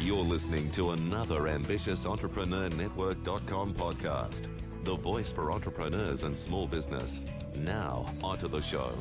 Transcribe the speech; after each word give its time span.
You're 0.00 0.24
listening 0.24 0.70
to 0.70 0.92
another 0.92 1.46
ambitious 1.46 2.06
Entrepreneur 2.06 2.70
Network.com 2.70 3.74
podcast, 3.74 4.46
the 4.82 4.96
voice 4.96 5.30
for 5.30 5.52
entrepreneurs 5.52 6.22
and 6.22 6.36
small 6.36 6.66
business. 6.66 7.26
Now, 7.54 8.10
onto 8.22 8.48
the 8.48 8.62
show. 8.62 8.94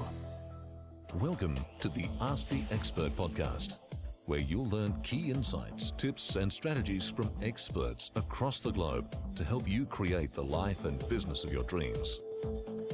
Welcome 1.15 1.55
to 1.79 1.87
the 1.87 2.05
Ask 2.19 2.49
the 2.49 2.63
Expert 2.69 3.11
podcast, 3.13 3.77
where 4.25 4.41
you'll 4.41 4.67
learn 4.67 4.93
key 5.01 5.31
insights, 5.31 5.91
tips, 5.91 6.35
and 6.35 6.51
strategies 6.51 7.09
from 7.09 7.29
experts 7.41 8.11
across 8.17 8.59
the 8.59 8.71
globe 8.71 9.15
to 9.37 9.45
help 9.45 9.69
you 9.69 9.85
create 9.85 10.33
the 10.33 10.43
life 10.43 10.83
and 10.83 10.99
business 11.07 11.45
of 11.45 11.53
your 11.53 11.63
dreams. 11.63 12.19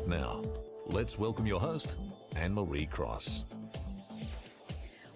Now, 0.08 0.44
let's 0.86 1.18
welcome 1.18 1.48
your 1.48 1.60
host, 1.60 1.96
Anne 2.36 2.54
Marie 2.54 2.86
Cross. 2.86 3.46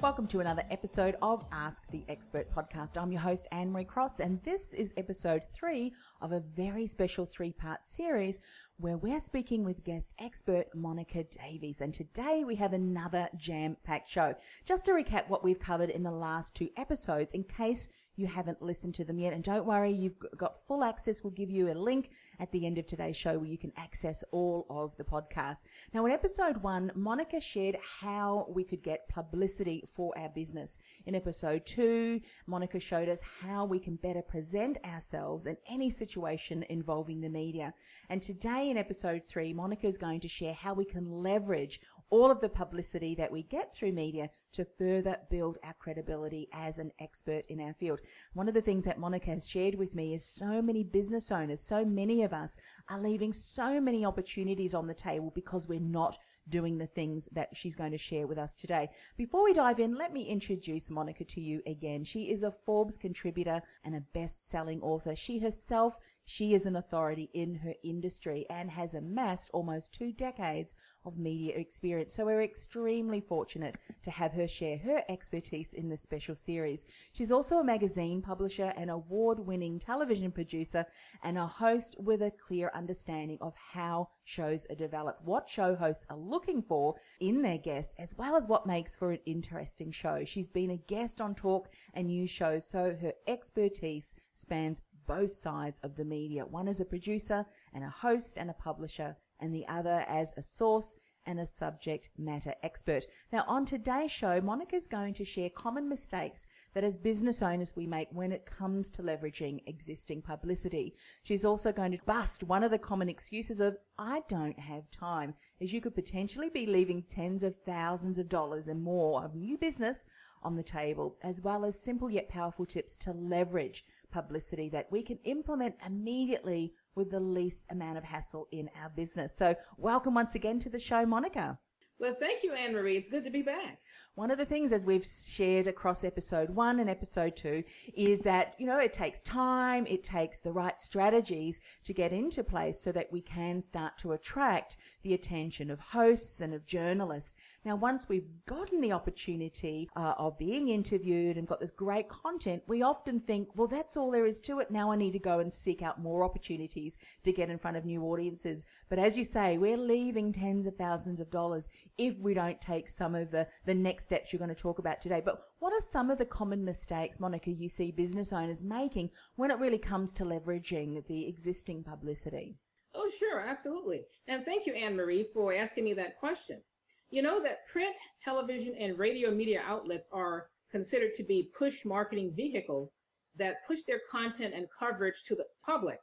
Welcome 0.01 0.27
to 0.27 0.39
another 0.39 0.63
episode 0.71 1.17
of 1.21 1.45
Ask 1.51 1.85
the 1.89 2.05
Expert 2.07 2.49
podcast. 2.55 2.97
I'm 2.97 3.11
your 3.11 3.19
host, 3.19 3.49
Anne 3.51 3.69
Marie 3.69 3.83
Cross, 3.83 4.21
and 4.21 4.41
this 4.43 4.73
is 4.73 4.93
episode 4.95 5.43
three 5.51 5.93
of 6.21 6.31
a 6.31 6.39
very 6.39 6.87
special 6.87 7.25
three 7.25 7.51
part 7.51 7.85
series 7.85 8.39
where 8.77 8.95
we're 8.95 9.19
speaking 9.19 9.65
with 9.65 9.83
guest 9.83 10.15
expert 10.17 10.67
Monica 10.73 11.25
Davies. 11.25 11.81
And 11.81 11.93
today 11.93 12.45
we 12.47 12.55
have 12.55 12.71
another 12.71 13.27
jam 13.35 13.75
packed 13.83 14.07
show. 14.07 14.35
Just 14.63 14.85
to 14.85 14.93
recap 14.93 15.27
what 15.27 15.43
we've 15.43 15.59
covered 15.59 15.89
in 15.89 16.03
the 16.03 16.11
last 16.11 16.55
two 16.55 16.69
episodes, 16.77 17.33
in 17.33 17.43
case 17.43 17.89
you 18.19 18.27
haven't 18.27 18.61
listened 18.61 18.93
to 18.95 19.05
them 19.05 19.17
yet. 19.17 19.33
And 19.33 19.43
don't 19.43 19.65
worry, 19.65 19.91
you've 19.91 20.19
got 20.35 20.65
full 20.67 20.83
access. 20.83 21.23
We'll 21.23 21.31
give 21.31 21.49
you 21.49 21.71
a 21.71 21.73
link 21.73 22.09
at 22.39 22.51
the 22.51 22.65
end 22.65 22.77
of 22.77 22.85
today's 22.85 23.15
show 23.15 23.37
where 23.37 23.47
you 23.47 23.57
can 23.57 23.71
access 23.77 24.23
all 24.31 24.65
of 24.69 24.95
the 24.97 25.03
podcasts. 25.03 25.63
Now, 25.93 26.05
in 26.05 26.11
episode 26.11 26.57
one, 26.57 26.91
Monica 26.95 27.39
shared 27.39 27.77
how 28.01 28.47
we 28.49 28.63
could 28.63 28.83
get 28.83 29.07
publicity 29.07 29.83
for 29.91 30.13
our 30.17 30.29
business. 30.29 30.79
In 31.05 31.15
episode 31.15 31.65
two, 31.65 32.19
Monica 32.45 32.79
showed 32.79 33.07
us 33.07 33.21
how 33.41 33.65
we 33.65 33.79
can 33.79 33.95
better 33.95 34.21
present 34.21 34.77
ourselves 34.85 35.45
in 35.45 35.55
any 35.69 35.89
situation 35.89 36.65
involving 36.69 37.21
the 37.21 37.29
media. 37.29 37.73
And 38.09 38.21
today 38.21 38.69
in 38.69 38.77
episode 38.77 39.23
three, 39.23 39.53
Monica 39.53 39.87
is 39.87 39.97
going 39.97 40.19
to 40.19 40.27
share 40.27 40.53
how 40.53 40.73
we 40.73 40.85
can 40.85 41.09
leverage 41.09 41.79
all 42.09 42.31
of 42.31 42.39
the 42.39 42.49
publicity 42.49 43.15
that 43.15 43.31
we 43.31 43.43
get 43.43 43.71
through 43.71 43.91
media 43.91 44.29
to 44.51 44.65
further 44.65 45.17
build 45.29 45.57
our 45.63 45.73
credibility 45.73 46.47
as 46.53 46.79
an 46.79 46.91
expert 46.99 47.45
in 47.49 47.59
our 47.61 47.73
field. 47.73 48.01
One 48.33 48.47
of 48.47 48.53
the 48.53 48.61
things 48.61 48.85
that 48.85 48.99
Monica 48.99 49.29
has 49.29 49.47
shared 49.47 49.75
with 49.75 49.93
me 49.93 50.13
is 50.15 50.25
so 50.25 50.61
many 50.61 50.83
business 50.83 51.31
owners, 51.31 51.61
so 51.61 51.85
many 51.85 52.23
of 52.23 52.33
us 52.33 52.57
are 52.89 52.99
leaving 52.99 53.31
so 53.31 53.79
many 53.79 54.05
opportunities 54.05 54.73
on 54.73 54.87
the 54.87 54.93
table 54.93 55.31
because 55.35 55.67
we're 55.67 55.79
not 55.79 56.17
doing 56.49 56.77
the 56.77 56.87
things 56.87 57.27
that 57.31 57.55
she's 57.55 57.75
going 57.75 57.91
to 57.91 57.97
share 57.97 58.25
with 58.25 58.39
us 58.39 58.55
today. 58.55 58.89
Before 59.17 59.43
we 59.43 59.53
dive 59.53 59.79
in, 59.79 59.95
let 59.95 60.11
me 60.13 60.23
introduce 60.23 60.89
Monica 60.89 61.23
to 61.25 61.41
you 61.41 61.61
again. 61.67 62.03
She 62.03 62.31
is 62.31 62.43
a 62.43 62.51
Forbes 62.51 62.97
contributor 62.97 63.61
and 63.83 63.95
a 63.95 64.03
best-selling 64.13 64.81
author. 64.81 65.15
She 65.15 65.37
herself, 65.37 65.99
she 66.29 66.53
is 66.53 66.67
an 66.67 66.75
authority 66.75 67.27
in 67.33 67.55
her 67.55 67.73
industry 67.83 68.45
and 68.51 68.69
has 68.69 68.93
amassed 68.93 69.49
almost 69.51 69.91
two 69.91 70.11
decades 70.11 70.75
of 71.03 71.17
media 71.17 71.55
experience. 71.55 72.13
So 72.13 72.25
we're 72.25 72.43
extremely 72.43 73.19
fortunate 73.19 73.77
to 74.03 74.11
have 74.11 74.31
her 74.33 74.47
share 74.47 74.77
her 74.77 75.03
expertise 75.09 75.73
in 75.73 75.89
this 75.89 76.03
special 76.03 76.35
series. 76.35 76.85
She's 77.13 77.31
also 77.31 77.57
a 77.57 77.63
magazine 77.63 78.21
publisher, 78.21 78.71
an 78.77 78.89
award-winning 78.89 79.79
television 79.79 80.31
producer, 80.31 80.85
and 81.23 81.35
a 81.35 81.47
host 81.47 81.95
with 81.99 82.21
a 82.21 82.31
clear 82.31 82.69
understanding 82.75 83.39
of 83.41 83.55
how 83.55 84.09
shows 84.25 84.67
are 84.69 84.75
developed, 84.75 85.25
what 85.25 85.49
show 85.49 85.73
hosts 85.73 86.05
are 86.11 86.17
looking 86.17 86.61
for 86.61 86.93
in 87.19 87.41
their 87.41 87.57
guests, 87.57 87.95
as 87.97 88.15
well 88.17 88.35
as 88.35 88.47
what 88.47 88.67
makes 88.67 88.95
for 88.95 89.11
an 89.11 89.19
interesting 89.25 89.89
show. 89.89 90.23
She's 90.23 90.47
been 90.47 90.69
a 90.69 90.77
guest 90.77 91.21
on 91.21 91.33
talk 91.33 91.69
and 91.95 92.05
news 92.05 92.29
shows, 92.29 92.69
so 92.69 92.95
her 93.01 93.13
expertise 93.25 94.15
spans 94.35 94.83
both 95.09 95.33
sides 95.33 95.79
of 95.83 95.95
the 95.95 96.05
media. 96.05 96.45
One 96.45 96.67
as 96.67 96.79
a 96.79 96.85
producer 96.85 97.43
and 97.73 97.83
a 97.83 97.89
host 97.89 98.37
and 98.37 98.49
a 98.51 98.53
publisher, 98.53 99.17
and 99.39 99.53
the 99.53 99.67
other 99.67 100.05
as 100.07 100.35
a 100.37 100.43
source 100.43 100.95
and 101.29 101.39
a 101.39 101.45
subject 101.45 102.09
matter 102.17 102.55
expert. 102.63 103.05
Now, 103.31 103.45
on 103.47 103.63
today's 103.63 104.09
show, 104.09 104.41
Monica 104.41 104.75
is 104.75 104.87
going 104.87 105.13
to 105.13 105.23
share 105.23 105.51
common 105.51 105.87
mistakes 105.87 106.47
that 106.73 106.83
as 106.83 106.97
business 106.97 107.43
owners 107.43 107.75
we 107.75 107.85
make 107.85 108.07
when 108.11 108.31
it 108.31 108.47
comes 108.47 108.89
to 108.89 109.03
leveraging 109.03 109.61
existing 109.67 110.23
publicity. 110.23 110.95
She's 111.21 111.45
also 111.45 111.71
going 111.71 111.91
to 111.91 112.03
bust 112.07 112.43
one 112.43 112.63
of 112.63 112.71
the 112.71 112.79
common 112.79 113.09
excuses 113.09 113.59
of, 113.59 113.77
I 113.99 114.23
don't 114.27 114.57
have 114.57 114.89
time, 114.89 115.35
as 115.61 115.71
you 115.71 115.81
could 115.81 115.93
potentially 115.93 116.49
be 116.49 116.65
leaving 116.65 117.03
tens 117.03 117.43
of 117.43 117.55
thousands 117.57 118.17
of 118.17 118.27
dollars 118.27 118.67
and 118.67 118.81
more 118.81 119.23
of 119.23 119.35
new 119.35 119.55
business 119.55 120.07
on 120.41 120.55
the 120.55 120.63
table, 120.63 121.15
as 121.21 121.41
well 121.41 121.63
as 121.63 121.79
simple 121.79 122.09
yet 122.09 122.27
powerful 122.27 122.65
tips 122.65 122.97
to 122.97 123.11
leverage 123.11 123.85
publicity 124.09 124.67
that 124.69 124.91
we 124.91 125.03
can 125.03 125.19
implement 125.25 125.75
immediately 125.85 126.73
with 126.99 127.09
the 127.09 127.19
least 127.19 127.65
amount 127.71 127.97
of 127.97 128.03
hassle 128.03 128.47
in 128.51 128.69
our 128.79 128.89
business. 128.89 129.33
So 129.35 129.55
welcome 129.77 130.13
once 130.13 130.35
again 130.35 130.59
to 130.59 130.69
the 130.69 130.79
show, 130.79 131.05
Monica. 131.05 131.57
Well, 131.99 132.15
thank 132.17 132.43
you, 132.43 132.53
Anne 132.53 132.71
Marie. 132.71 132.95
It's 132.95 133.09
good 133.09 133.25
to 133.25 133.29
be 133.29 133.41
back. 133.41 133.79
One 134.15 134.31
of 134.31 134.37
the 134.37 134.45
things, 134.45 134.71
as 134.71 134.85
we've 134.85 135.05
shared 135.05 135.67
across 135.67 136.05
episode 136.05 136.49
one 136.49 136.79
and 136.79 136.89
episode 136.89 137.35
two, 137.35 137.61
is 137.93 138.21
that, 138.21 138.55
you 138.57 138.67
know, 138.67 138.79
it 138.79 138.93
takes 138.93 139.19
time, 139.19 139.85
it 139.85 140.01
takes 140.01 140.39
the 140.39 140.53
right 140.53 140.79
strategies 140.79 141.59
to 141.83 141.93
get 141.93 142.13
into 142.13 142.41
place 142.41 142.79
so 142.79 142.93
that 142.93 143.11
we 143.11 143.19
can 143.19 143.61
start 143.61 143.97
to 143.97 144.13
attract 144.13 144.77
the 145.01 145.13
attention 145.13 145.69
of 145.69 145.81
hosts 145.81 146.39
and 146.39 146.53
of 146.53 146.65
journalists. 146.65 147.33
Now, 147.65 147.75
once 147.75 148.07
we've 148.07 148.27
gotten 148.45 148.79
the 148.79 148.93
opportunity 148.93 149.89
uh, 149.97 150.13
of 150.17 150.37
being 150.37 150.69
interviewed 150.69 151.35
and 151.35 151.45
got 151.45 151.59
this 151.59 151.69
great 151.69 152.07
content, 152.07 152.63
we 152.65 152.81
often 152.81 153.19
think, 153.19 153.49
well, 153.55 153.67
that's 153.67 153.97
all 153.97 154.09
there 154.09 154.25
is 154.25 154.39
to 154.41 154.59
it. 154.59 154.71
Now 154.71 154.89
I 154.89 154.95
need 154.95 155.13
to 155.13 155.19
go 155.19 155.39
and 155.39 155.53
seek 155.53 155.81
out 155.81 156.01
more 156.01 156.23
opportunities 156.23 156.97
to 157.25 157.33
get 157.33 157.49
in 157.49 157.59
front 157.59 157.75
of 157.75 157.83
new 157.83 158.03
audiences. 158.03 158.65
But 158.87 158.99
as 158.99 159.17
you 159.17 159.25
say, 159.25 159.57
we're 159.57 159.75
leaving 159.75 160.31
tens 160.31 160.65
of 160.65 160.77
thousands 160.77 161.19
of 161.19 161.29
dollars 161.29 161.69
if 161.99 162.17
we 162.17 162.33
don't 162.33 162.59
take 162.61 162.87
some 162.87 163.13
of 163.13 163.29
the, 163.29 163.45
the 163.65 163.75
next 163.75 164.05
steps 164.05 164.31
you're 164.31 164.39
going 164.39 164.49
to 164.49 164.55
talk 164.55 164.79
about 164.79 165.01
today. 165.01 165.21
But 165.23 165.41
what 165.59 165.73
are 165.73 165.81
some 165.81 166.09
of 166.09 166.17
the 166.17 166.25
common 166.25 166.63
mistakes, 166.63 167.19
Monica, 167.19 167.51
you 167.51 167.67
see 167.67 167.91
business 167.91 168.31
owners 168.31 168.63
making 168.63 169.11
when 169.35 169.51
it 169.51 169.59
really 169.59 169.77
comes 169.77 170.13
to 170.13 170.23
leveraging 170.23 171.05
the 171.07 171.27
existing 171.27 171.83
publicity? 171.83 172.57
Oh, 172.95 173.11
sure, 173.19 173.41
absolutely. 173.41 174.05
And 174.27 174.45
thank 174.45 174.65
you, 174.65 174.73
Anne 174.73 174.95
Marie, 174.95 175.27
for 175.33 175.53
asking 175.53 175.83
me 175.83 175.93
that 175.93 176.17
question. 176.17 176.61
You 177.09 177.21
know 177.21 177.41
that 177.43 177.67
print, 177.71 177.97
television, 178.23 178.75
and 178.79 178.97
radio 178.97 179.29
media 179.29 179.61
outlets 179.65 180.09
are 180.13 180.47
considered 180.71 181.13
to 181.15 181.23
be 181.23 181.51
push 181.57 181.83
marketing 181.85 182.31
vehicles 182.35 182.93
that 183.35 183.65
push 183.67 183.79
their 183.87 184.01
content 184.09 184.53
and 184.55 184.67
coverage 184.77 185.23
to 185.27 185.35
the 185.35 185.45
public. 185.65 185.99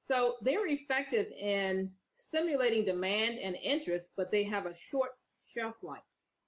So 0.00 0.36
they're 0.42 0.68
effective 0.68 1.26
in 1.38 1.90
stimulating 2.16 2.84
demand 2.84 3.38
and 3.38 3.56
interest, 3.56 4.10
but 4.16 4.30
they 4.30 4.44
have 4.44 4.66
a 4.66 4.74
short 4.74 5.10
shelf 5.52 5.76
life. 5.82 6.02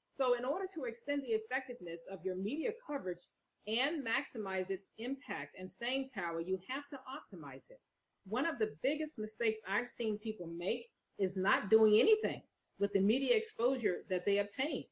So 0.09 0.35
in 0.35 0.45
order 0.45 0.67
to 0.75 0.85
extend 0.85 1.23
the 1.23 1.33
effectiveness 1.33 2.03
of 2.11 2.25
your 2.25 2.37
media 2.37 2.71
coverage 2.87 3.21
and 3.67 4.07
maximize 4.07 4.71
its 4.71 4.91
impact 4.99 5.57
and 5.59 5.71
staying 5.71 6.11
power, 6.15 6.41
you 6.41 6.59
have 6.69 6.89
to 6.91 6.97
optimize 6.97 7.71
it. 7.71 7.81
One 8.27 8.47
of 8.47 8.59
the 8.59 8.75
biggest 8.83 9.19
mistakes 9.19 9.59
I've 9.69 9.89
seen 9.89 10.19
people 10.19 10.47
make 10.47 10.89
is 11.19 11.37
not 11.37 11.71
doing 11.71 11.99
anything 11.99 12.43
with 12.79 12.93
the 12.93 13.01
media 13.01 13.37
exposure 13.37 14.05
that 14.11 14.25
they 14.27 14.39
obtain. 14.39 14.85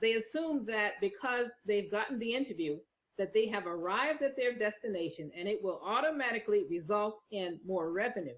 They 0.00 0.14
assume 0.14 0.64
that 0.66 0.94
because 1.00 1.52
they've 1.66 1.90
gotten 1.90 2.18
the 2.18 2.34
interview, 2.34 2.78
that 3.18 3.34
they 3.34 3.46
have 3.48 3.66
arrived 3.66 4.22
at 4.22 4.36
their 4.36 4.56
destination 4.56 5.30
and 5.36 5.46
it 5.48 5.62
will 5.62 5.80
automatically 5.84 6.64
result 6.70 7.20
in 7.30 7.60
more 7.66 7.92
revenue. 7.92 8.36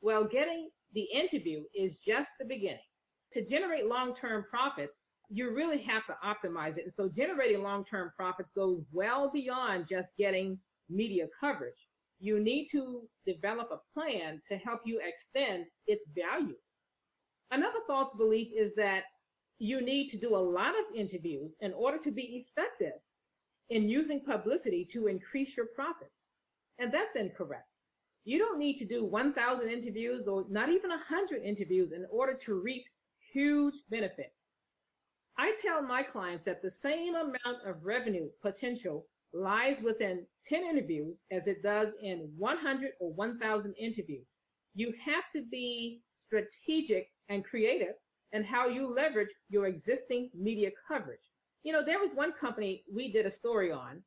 Well, 0.00 0.24
getting 0.24 0.68
the 0.92 1.08
interview 1.14 1.64
is 1.74 1.98
just 1.98 2.30
the 2.38 2.44
beginning 2.44 2.80
to 3.32 3.44
generate 3.44 3.86
long-term 3.86 4.44
profits, 4.48 5.02
you 5.28 5.54
really 5.54 5.78
have 5.78 6.04
to 6.06 6.16
optimize 6.24 6.78
it. 6.78 6.84
And 6.84 6.92
so 6.92 7.08
generating 7.08 7.62
long-term 7.62 8.12
profits 8.16 8.50
goes 8.50 8.82
well 8.92 9.30
beyond 9.30 9.86
just 9.88 10.16
getting 10.16 10.58
media 10.90 11.26
coverage. 11.38 11.88
You 12.20 12.38
need 12.38 12.66
to 12.72 13.08
develop 13.26 13.70
a 13.72 13.80
plan 13.92 14.40
to 14.48 14.56
help 14.56 14.80
you 14.84 15.00
extend 15.02 15.66
its 15.86 16.04
value. 16.14 16.56
Another 17.50 17.80
false 17.86 18.14
belief 18.14 18.48
is 18.54 18.74
that 18.76 19.04
you 19.58 19.80
need 19.80 20.08
to 20.08 20.16
do 20.16 20.34
a 20.34 20.38
lot 20.38 20.74
of 20.78 20.96
interviews 20.96 21.56
in 21.60 21.72
order 21.72 21.98
to 21.98 22.10
be 22.10 22.46
effective 22.46 23.00
in 23.70 23.88
using 23.88 24.20
publicity 24.20 24.84
to 24.84 25.06
increase 25.06 25.56
your 25.56 25.66
profits. 25.74 26.24
And 26.78 26.92
that's 26.92 27.16
incorrect. 27.16 27.68
You 28.24 28.38
don't 28.38 28.58
need 28.58 28.76
to 28.78 28.84
do 28.84 29.04
1,000 29.04 29.68
interviews 29.68 30.28
or 30.28 30.44
not 30.48 30.68
even 30.68 30.90
100 30.90 31.42
interviews 31.42 31.92
in 31.92 32.06
order 32.10 32.34
to 32.34 32.60
reap 32.60 32.84
huge 33.32 33.74
benefits. 33.90 34.48
I 35.38 35.54
tell 35.62 35.82
my 35.82 36.02
clients 36.02 36.44
that 36.44 36.62
the 36.62 36.70
same 36.70 37.14
amount 37.14 37.66
of 37.66 37.84
revenue 37.84 38.28
potential 38.42 39.06
lies 39.32 39.80
within 39.80 40.26
10 40.44 40.64
interviews 40.64 41.22
as 41.30 41.46
it 41.46 41.62
does 41.62 41.96
in 42.02 42.30
100 42.36 42.90
or 43.00 43.12
1,000 43.14 43.74
interviews. 43.78 44.28
You 44.74 44.92
have 45.04 45.24
to 45.32 45.42
be 45.50 46.02
strategic 46.14 47.08
and 47.28 47.44
creative 47.44 47.94
in 48.32 48.44
how 48.44 48.68
you 48.68 48.86
leverage 48.86 49.34
your 49.48 49.66
existing 49.66 50.30
media 50.34 50.70
coverage. 50.86 51.30
You 51.62 51.72
know, 51.72 51.84
there 51.84 52.00
was 52.00 52.14
one 52.14 52.32
company 52.32 52.84
we 52.92 53.12
did 53.12 53.26
a 53.26 53.30
story 53.30 53.72
on, 53.72 54.02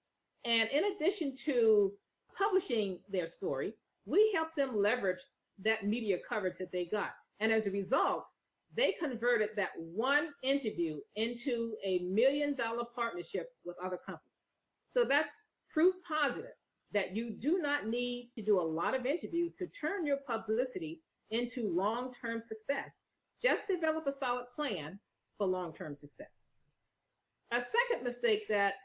And 0.46 0.70
in 0.70 0.84
addition 0.96 1.34
to 1.46 1.92
publishing 2.38 3.00
their 3.10 3.28
story, 3.28 3.74
we 4.06 4.32
helped 4.34 4.56
them 4.56 4.76
leverage 4.76 5.22
that 5.64 5.86
media 5.86 6.18
coverage 6.28 6.58
that 6.60 6.72
they 6.72 6.86
got. 6.86 7.12
And 7.40 7.52
as 7.52 7.66
a 7.66 7.72
result, 7.72 8.28
they 8.76 8.94
converted 8.94 9.50
that 9.56 9.72
one 9.78 10.30
interview 10.44 11.00
into 11.16 11.76
a 11.84 12.00
million 12.00 12.56
dollar 12.56 12.84
partnership 12.96 13.50
with 13.64 13.78
other 13.84 13.98
companies. 13.98 14.50
So 14.92 15.04
that's 15.04 15.36
proof 15.74 15.96
positive 16.08 16.52
that 16.94 17.16
you 17.16 17.32
do 17.32 17.60
not 17.60 17.88
need 17.88 18.32
to 18.36 18.42
do 18.42 18.60
a 18.60 18.62
lot 18.62 18.96
of 18.96 19.06
interviews 19.06 19.54
to 19.54 19.68
turn 19.68 20.06
your 20.06 20.18
publicity 20.28 21.02
into 21.32 21.74
long 21.74 22.14
term 22.14 22.42
success. 22.42 23.02
Just 23.42 23.68
develop 23.68 24.08
a 24.08 24.12
solid 24.12 24.46
plan 24.54 25.00
for 25.38 25.48
long 25.48 25.74
term 25.74 25.96
success. 25.96 26.52
A 27.52 27.62
second 27.62 28.04
mistake 28.04 28.48
that 28.50 28.76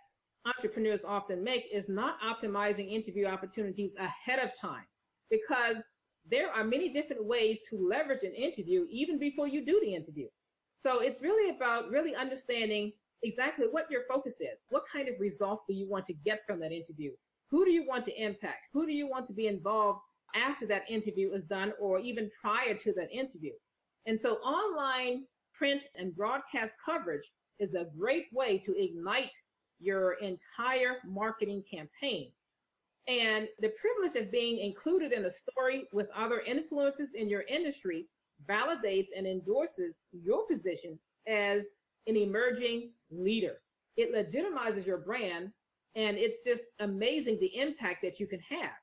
entrepreneurs 0.47 1.05
often 1.05 1.43
make 1.43 1.67
is 1.73 1.89
not 1.89 2.19
optimizing 2.21 2.91
interview 2.91 3.27
opportunities 3.27 3.95
ahead 3.97 4.39
of 4.39 4.59
time 4.59 4.85
because 5.31 5.89
there 6.29 6.51
are 6.51 6.65
many 6.65 6.91
different 6.91 7.25
ways 7.25 7.61
to 7.69 7.77
leverage 7.77 8.23
an 8.23 8.35
interview 8.35 8.87
even 8.91 9.19
before 9.19 9.49
you 9.49 9.65
do 9.65 9.81
the 9.83 9.95
interview. 9.95 10.29
So 10.75 11.01
it's 11.01 11.21
really 11.21 11.55
about 11.55 11.91
really 11.91 12.15
understanding 12.15 12.93
exactly 13.23 13.67
what 13.71 13.91
your 13.91 14.03
focus 14.09 14.41
is. 14.41 14.65
What 14.71 14.85
kind 14.91 15.09
of 15.09 15.15
results 15.19 15.65
do 15.69 15.75
you 15.75 15.89
want 15.89 16.07
to 16.07 16.15
get 16.15 16.41
from 16.47 16.61
that 16.61 16.73
interview? 16.73 17.13
Who 17.51 17.65
do 17.65 17.71
you 17.71 17.87
want 17.87 18.05
to 18.07 18.23
impact? 18.23 18.69
Who 18.73 18.87
do 18.87 18.93
you 18.93 19.09
want 19.09 19.27
to 19.27 19.33
be 19.33 19.47
involved 19.47 20.01
after 20.35 20.67
that 20.67 20.89
interview 20.89 21.33
is 21.33 21.45
done 21.45 21.73
or 21.81 21.99
even 21.99 22.31
prior 22.41 22.75
to 22.75 22.93
that 22.95 23.11
interview? 23.13 23.53
And 24.07 24.19
so 24.19 24.37
online 24.37 25.27
print 25.53 25.85
and 25.97 26.17
broadcast 26.17 26.77
coverage 26.83 27.31
is 27.59 27.75
a 27.75 27.89
great 27.99 28.27
way 28.33 28.57
to 28.59 28.75
ignite 28.83 29.35
your 29.79 30.13
entire 30.15 30.97
marketing 31.07 31.63
campaign. 31.71 32.31
And 33.11 33.49
the 33.59 33.71
privilege 33.71 34.15
of 34.15 34.31
being 34.31 34.61
included 34.61 35.13
in 35.13 35.25
a 35.25 35.31
story 35.31 35.89
with 35.93 36.09
other 36.15 36.45
influencers 36.49 37.15
in 37.15 37.29
your 37.29 37.43
industry 37.49 38.07
validates 38.49 39.09
and 39.17 39.27
endorses 39.27 40.05
your 40.13 40.47
position 40.47 40.97
as 41.27 41.75
an 42.07 42.17
emerging 42.17 42.93
leader. 43.11 43.57
It 43.97 44.15
legitimizes 44.15 44.87
your 44.87 44.99
brand, 44.99 45.51
and 45.97 46.17
it's 46.17 46.45
just 46.45 46.69
amazing 46.79 47.41
the 47.41 47.59
impact 47.59 48.01
that 48.03 48.21
you 48.21 48.29
can 48.29 48.41
have. 48.49 48.79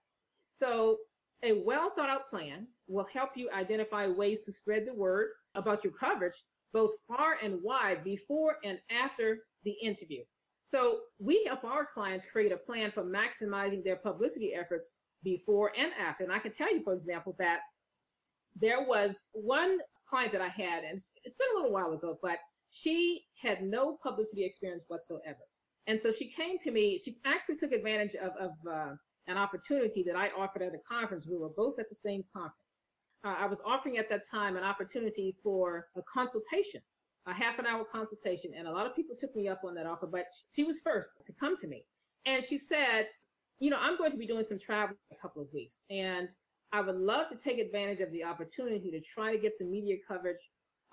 So, 0.50 0.98
a 1.44 1.54
well 1.64 1.92
thought 1.92 2.10
out 2.10 2.28
plan 2.28 2.68
will 2.88 3.08
help 3.14 3.38
you 3.38 3.50
identify 3.52 4.08
ways 4.08 4.44
to 4.44 4.52
spread 4.52 4.86
the 4.86 4.94
word 4.94 5.30
about 5.56 5.86
your 5.86 5.94
coverage, 5.94 6.44
both 6.74 6.96
far 7.08 7.38
and 7.42 7.64
wide, 7.64 8.04
before 8.04 8.58
and 8.66 8.78
after 8.90 9.46
the 9.64 9.72
interview. 9.72 10.24
So 10.68 11.00
we 11.18 11.46
help 11.46 11.64
our 11.64 11.86
clients 11.86 12.26
create 12.26 12.52
a 12.52 12.58
plan 12.58 12.92
for 12.92 13.02
maximizing 13.02 13.86
their 13.86 13.96
publicity 13.96 14.54
efforts 14.54 14.90
before 15.24 15.72
and 15.78 15.94
after. 15.98 16.26
And 16.26 16.34
I 16.34 16.40
can 16.40 16.52
tell 16.52 16.70
you, 16.74 16.84
for 16.84 16.94
example, 16.94 17.38
that 17.40 17.62
there 18.54 18.86
was 18.86 19.30
one 19.32 19.80
client 20.10 20.34
that 20.34 20.42
I 20.42 20.50
had, 20.50 20.84
and 20.84 21.00
it's 21.24 21.36
been 21.36 21.48
a 21.54 21.56
little 21.56 21.72
while 21.72 21.94
ago, 21.94 22.20
but 22.22 22.40
she 22.70 23.24
had 23.42 23.64
no 23.64 23.98
publicity 24.04 24.44
experience 24.44 24.84
whatsoever. 24.90 25.40
And 25.88 25.98
so 25.98 26.12
she 26.12 26.30
came 26.30 26.58
to 26.60 26.72
me, 26.72 27.00
she 27.00 27.16
actually 27.26 27.56
took 27.56 27.72
advantage 27.72 28.16
of, 28.16 28.32
of 28.38 28.52
uh, 28.70 28.96
an 29.28 29.38
opportunity 29.38 30.04
that 30.04 30.18
I 30.18 30.32
offered 30.38 30.64
at 30.64 30.76
a 30.76 30.80
conference. 30.86 31.30
We 31.30 31.38
were 31.38 31.52
both 31.56 31.80
at 31.80 31.88
the 31.88 31.96
same 31.96 32.26
conference. 32.34 32.78
Uh, 33.24 33.36
I 33.40 33.46
was 33.46 33.62
offering 33.66 34.00
at 34.00 34.10
that 34.10 34.28
time 34.30 34.58
an 34.58 34.66
opportunity 34.66 35.34
for 35.42 35.88
a 35.96 36.02
consultation 36.02 36.82
a 37.28 37.34
half 37.34 37.60
an 37.60 37.66
hour 37.66 37.84
consultation. 37.84 38.52
And 38.58 38.68
a 38.68 38.72
lot 38.72 38.86
of 38.86 38.96
people 38.96 39.16
took 39.18 39.36
me 39.36 39.48
up 39.48 39.62
on 39.66 39.76
that 39.76 39.86
offer, 39.86 40.08
but 40.08 40.26
she 40.50 40.64
was 40.64 40.80
first 40.80 41.12
to 41.26 41.34
come 41.34 41.58
to 41.58 41.68
me. 41.68 41.84
And 42.26 42.44
she 42.44 42.58
said, 42.58 43.08
you 43.60 43.70
know, 43.70 43.78
I'm 43.80 43.98
going 43.98 44.12
to 44.12 44.18
be 44.18 44.28
doing 44.28 44.44
some 44.44 44.60
travel 44.60 44.96
a 45.12 45.16
couple 45.16 45.42
of 45.42 45.48
weeks. 45.54 45.82
And 45.90 46.30
I 46.72 46.82
would 46.82 46.96
love 46.96 47.30
to 47.30 47.38
take 47.38 47.60
advantage 47.60 48.00
of 48.00 48.12
the 48.12 48.24
opportunity 48.24 48.92
to 48.92 49.02
try 49.02 49.32
to 49.32 49.42
get 49.42 49.56
some 49.56 49.72
media 49.72 49.96
coverage 50.08 50.42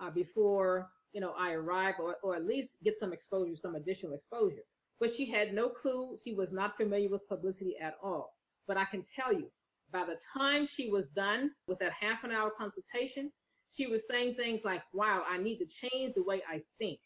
uh, 0.01 0.11
before, 0.11 0.91
you 1.13 1.21
know, 1.21 1.35
I 1.39 1.53
arrive 1.53 1.95
or, 2.01 2.17
or 2.23 2.35
at 2.35 2.45
least 2.45 2.83
get 2.83 2.97
some 2.97 3.13
exposure, 3.13 3.57
some 3.57 3.75
additional 3.75 4.15
exposure. 4.15 4.65
But 5.01 5.13
she 5.13 5.31
had 5.31 5.53
no 5.53 5.69
clue. 5.69 6.17
She 6.23 6.35
was 6.35 6.53
not 6.53 6.77
familiar 6.77 7.09
with 7.11 7.29
publicity 7.29 7.75
at 7.81 7.95
all. 8.03 8.33
But 8.67 8.77
I 8.77 8.85
can 8.85 9.03
tell 9.03 9.33
you, 9.33 9.51
by 9.93 10.05
the 10.05 10.19
time 10.37 10.67
she 10.67 10.89
was 10.89 11.09
done 11.09 11.51
with 11.69 11.79
that 11.81 11.93
half 11.93 12.25
an 12.25 12.31
hour 12.31 12.51
consultation, 12.57 13.31
she 13.75 13.87
was 13.87 14.07
saying 14.07 14.35
things 14.35 14.65
like, 14.65 14.83
wow, 14.93 15.23
I 15.29 15.39
need 15.39 15.59
to 15.59 15.67
change 15.67 16.13
the 16.15 16.23
way 16.23 16.43
I 16.49 16.63
think. 16.79 17.01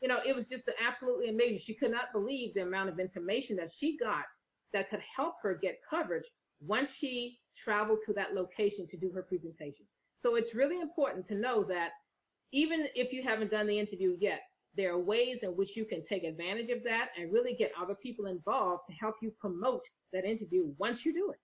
You 0.00 0.08
know, 0.08 0.18
it 0.26 0.34
was 0.34 0.48
just 0.48 0.68
absolutely 0.84 1.28
amazing. 1.28 1.58
She 1.58 1.74
could 1.74 1.92
not 1.92 2.12
believe 2.12 2.54
the 2.54 2.62
amount 2.62 2.88
of 2.88 2.98
information 2.98 3.56
that 3.56 3.70
she 3.70 3.96
got 3.96 4.24
that 4.72 4.90
could 4.90 5.02
help 5.16 5.34
her 5.42 5.58
get 5.60 5.78
coverage 5.88 6.24
once 6.60 6.92
she 6.92 7.38
traveled 7.56 8.00
to 8.06 8.12
that 8.14 8.34
location 8.34 8.86
to 8.88 8.96
do 8.96 9.10
her 9.12 9.22
presentations. 9.22 9.88
So 10.16 10.34
it's 10.36 10.54
really 10.54 10.80
important 10.80 11.26
to 11.26 11.34
know 11.34 11.62
that 11.64 11.92
even 12.52 12.86
if 12.94 13.12
you 13.12 13.22
haven't 13.22 13.50
done 13.50 13.66
the 13.66 13.78
interview 13.78 14.16
yet, 14.20 14.42
there 14.76 14.92
are 14.92 14.98
ways 14.98 15.42
in 15.42 15.50
which 15.50 15.76
you 15.76 15.84
can 15.84 16.02
take 16.02 16.24
advantage 16.24 16.70
of 16.70 16.82
that 16.84 17.10
and 17.18 17.32
really 17.32 17.54
get 17.54 17.72
other 17.80 17.94
people 17.94 18.26
involved 18.26 18.82
to 18.88 18.94
help 18.94 19.16
you 19.20 19.32
promote 19.38 19.84
that 20.12 20.24
interview 20.24 20.72
once 20.78 21.04
you 21.04 21.12
do 21.12 21.30
it. 21.30 21.38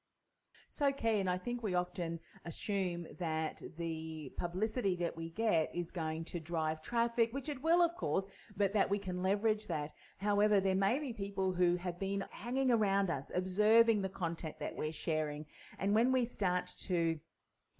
So 0.68 0.92
key, 0.92 1.20
and 1.20 1.30
I 1.30 1.38
think 1.38 1.62
we 1.62 1.74
often 1.74 2.20
assume 2.44 3.06
that 3.18 3.62
the 3.76 4.32
publicity 4.36 4.96
that 4.96 5.16
we 5.16 5.30
get 5.30 5.70
is 5.74 5.90
going 5.90 6.24
to 6.26 6.40
drive 6.40 6.82
traffic, 6.82 7.32
which 7.32 7.48
it 7.48 7.62
will, 7.62 7.82
of 7.82 7.94
course, 7.96 8.28
but 8.56 8.72
that 8.74 8.90
we 8.90 8.98
can 8.98 9.22
leverage 9.22 9.66
that. 9.68 9.92
However, 10.18 10.60
there 10.60 10.74
may 10.74 10.98
be 10.98 11.12
people 11.12 11.52
who 11.52 11.76
have 11.76 11.98
been 11.98 12.24
hanging 12.30 12.70
around 12.70 13.10
us, 13.10 13.30
observing 13.34 14.02
the 14.02 14.08
content 14.08 14.58
that 14.60 14.76
we're 14.76 14.92
sharing, 14.92 15.46
and 15.78 15.94
when 15.94 16.12
we 16.12 16.24
start 16.24 16.66
to 16.80 17.18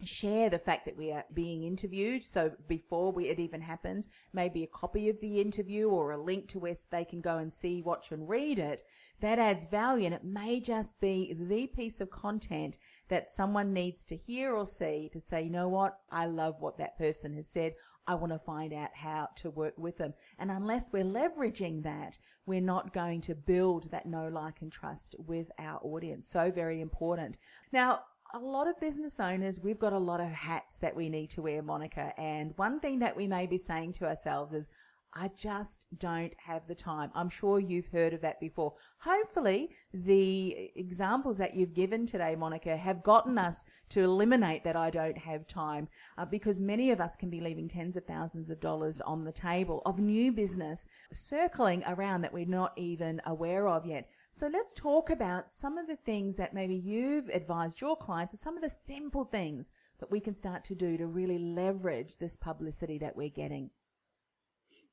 share 0.05 0.49
the 0.49 0.59
fact 0.59 0.85
that 0.85 0.97
we 0.97 1.11
are 1.11 1.25
being 1.35 1.65
interviewed. 1.65 2.23
So 2.23 2.53
before 2.69 3.13
we, 3.13 3.29
it 3.29 3.41
even 3.41 3.61
happens, 3.61 4.09
maybe 4.33 4.63
a 4.63 4.69
copy 4.69 5.09
of 5.09 5.19
the 5.21 5.41
interview 5.41 5.89
or 5.89 6.13
a 6.13 6.17
link 6.17 6.49
to 6.49 6.59
where 6.59 6.75
they 6.91 7.05
can 7.05 7.21
go 7.21 7.39
and 7.39 7.53
see, 7.53 7.83
watch 7.83 8.13
and 8.13 8.29
read 8.29 8.59
it. 8.59 8.83
That 9.21 9.39
adds 9.39 9.67
value 9.67 10.07
and 10.07 10.15
it 10.15 10.25
may 10.25 10.61
just 10.61 11.01
be 11.01 11.35
the 11.35 11.67
piece 11.67 12.01
of 12.01 12.11
content 12.11 12.79
that 13.09 13.29
someone 13.29 13.73
needs 13.73 14.05
to 14.05 14.17
hear 14.17 14.55
or 14.55 14.67
see 14.67 15.09
to 15.13 15.21
say, 15.21 15.43
you 15.43 15.51
know 15.51 15.69
what? 15.69 15.99
I 16.11 16.27
love 16.27 16.61
what 16.61 16.79
that 16.79 16.97
person 16.97 17.35
has 17.35 17.49
said. 17.49 17.75
I 18.07 18.15
want 18.15 18.33
to 18.33 18.39
find 18.39 18.73
out 18.73 18.95
how 18.95 19.29
to 19.37 19.51
work 19.51 19.75
with 19.77 19.99
them. 19.99 20.15
And 20.39 20.51
unless 20.51 20.91
we're 20.93 21.05
leveraging 21.05 21.83
that, 21.83 22.17
we're 22.47 22.63
not 22.63 22.95
going 22.95 23.21
to 23.23 23.35
build 23.35 23.91
that 23.91 24.07
know, 24.07 24.29
like, 24.29 24.63
and 24.63 24.73
trust 24.73 25.15
with 25.19 25.51
our 25.59 25.79
audience. 25.83 26.27
So 26.27 26.51
very 26.51 26.81
important. 26.81 27.37
Now, 27.71 28.01
a 28.35 28.39
lot 28.39 28.69
of 28.69 28.79
business 28.81 29.19
owners, 29.19 29.61
we've 29.61 29.79
got 29.79 29.93
a 29.93 29.99
lot 29.99 30.21
of 30.21 30.29
hats 30.29 30.79
that 30.79 30.95
we 30.95 31.09
need 31.09 31.31
to 31.31 31.43
wear, 31.43 31.63
Monica. 31.63 32.13
And 32.19 32.53
one 32.57 32.79
thing 32.81 32.99
that 32.99 33.17
we 33.17 33.27
may 33.27 33.47
be 33.47 33.57
saying 33.57 33.95
to 33.95 34.07
ourselves 34.07 34.53
is, 34.53 34.69
I 35.15 35.31
just 35.35 35.87
don't 35.99 36.35
have 36.39 36.67
the 36.69 36.75
time. 36.75 37.11
I'm 37.15 37.31
sure 37.31 37.59
you've 37.59 37.89
heard 37.89 38.13
of 38.13 38.21
that 38.21 38.39
before. 38.41 38.75
Hopefully, 38.99 39.71
the 39.93 40.71
examples 40.77 41.39
that 41.39 41.55
you've 41.55 41.73
given 41.73 42.05
today, 42.05 42.37
Monica, 42.37 42.77
have 42.77 43.03
gotten 43.03 43.39
us 43.39 43.65
to 43.89 44.05
eliminate 44.05 44.65
that 44.65 44.77
I 44.77 44.91
don't 44.91 45.17
have 45.17 45.47
time 45.47 45.89
uh, 46.19 46.27
because 46.27 46.61
many 46.61 46.91
of 46.91 47.01
us 47.01 47.17
can 47.17 47.31
be 47.31 47.41
leaving 47.41 47.69
tens 47.69 47.97
of 47.97 48.05
thousands 48.05 48.51
of 48.51 48.61
dollars 48.61 49.01
on 49.01 49.25
the 49.25 49.33
table 49.33 49.83
of 49.87 49.99
new 49.99 50.31
business 50.31 50.87
circling 51.11 51.83
around 51.87 52.21
that 52.21 52.35
we're 52.35 52.45
not 52.45 52.73
even 52.77 53.21
aware 53.25 53.67
of 53.67 53.87
yet. 53.87 54.11
So 54.35 54.47
let's 54.49 54.75
talk 54.75 55.09
about 55.09 55.53
some 55.53 55.79
of 55.79 55.87
the 55.87 55.97
things 55.97 56.37
that 56.37 56.53
maybe 56.53 56.77
you've 56.77 57.29
advised 57.31 57.81
your 57.81 57.97
clients 57.97 58.35
or 58.35 58.37
some 58.37 58.57
of 58.57 58.63
the 58.63 58.69
simple 58.69 59.25
things 59.25 59.73
that 60.01 60.11
we 60.11 60.21
can 60.21 60.35
start 60.35 60.65
to 60.65 60.75
do 60.75 60.99
to 60.99 61.07
really 61.07 61.39
leverage 61.39 62.19
this 62.19 62.37
publicity 62.37 62.99
that 62.99 63.17
we're 63.17 63.31
getting. 63.31 63.71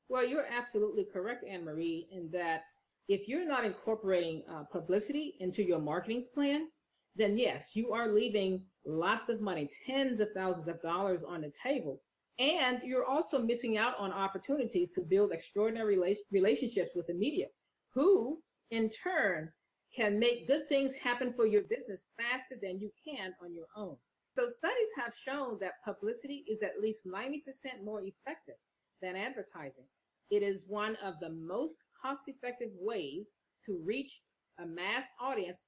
Well, 0.08 0.24
you're 0.26 0.46
absolutely 0.46 1.04
correct, 1.04 1.44
Anne 1.48 1.64
Marie, 1.64 2.06
in 2.12 2.30
that 2.30 2.64
if 3.08 3.28
you're 3.28 3.46
not 3.46 3.64
incorporating 3.64 4.42
uh, 4.50 4.64
publicity 4.64 5.34
into 5.40 5.62
your 5.62 5.80
marketing 5.80 6.26
plan, 6.32 6.68
then 7.16 7.36
yes, 7.36 7.70
you 7.74 7.92
are 7.92 8.12
leaving 8.12 8.62
lots 8.84 9.28
of 9.28 9.40
money, 9.40 9.70
tens 9.84 10.20
of 10.20 10.28
thousands 10.32 10.68
of 10.68 10.80
dollars 10.82 11.24
on 11.24 11.40
the 11.40 11.50
table. 11.60 12.02
And 12.38 12.80
you're 12.84 13.06
also 13.06 13.40
missing 13.40 13.78
out 13.78 13.98
on 13.98 14.12
opportunities 14.12 14.92
to 14.92 15.00
build 15.00 15.32
extraordinary 15.32 15.96
rela- 15.96 16.16
relationships 16.30 16.90
with 16.94 17.06
the 17.06 17.14
media, 17.14 17.46
who 17.94 18.42
in 18.70 18.90
turn 18.90 19.50
can 19.94 20.18
make 20.18 20.46
good 20.46 20.68
things 20.68 20.92
happen 20.92 21.32
for 21.32 21.46
your 21.46 21.62
business 21.62 22.08
faster 22.18 22.56
than 22.60 22.78
you 22.78 22.90
can 23.02 23.34
on 23.42 23.54
your 23.54 23.66
own. 23.76 23.96
So 24.36 24.48
studies 24.48 24.88
have 24.98 25.14
shown 25.16 25.58
that 25.60 25.82
publicity 25.82 26.44
is 26.46 26.62
at 26.62 26.78
least 26.80 27.06
90% 27.06 27.42
more 27.82 28.02
effective 28.02 28.56
than 29.00 29.16
advertising. 29.16 29.86
It 30.30 30.42
is 30.42 30.62
one 30.66 30.96
of 31.04 31.14
the 31.20 31.30
most 31.30 31.84
cost 32.00 32.22
effective 32.26 32.70
ways 32.78 33.34
to 33.64 33.80
reach 33.84 34.20
a 34.58 34.66
mass 34.66 35.06
audience, 35.20 35.66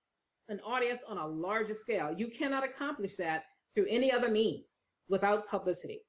an 0.49 0.61
audience 0.61 1.03
on 1.07 1.19
a 1.19 1.27
larger 1.27 1.75
scale. 1.75 2.15
You 2.17 2.29
cannot 2.29 2.65
accomplish 2.65 3.17
that 3.17 3.45
through 3.75 3.87
any 3.89 4.11
other 4.13 4.31
means 4.31 4.79
without 5.09 5.49
publicity. 5.49 6.01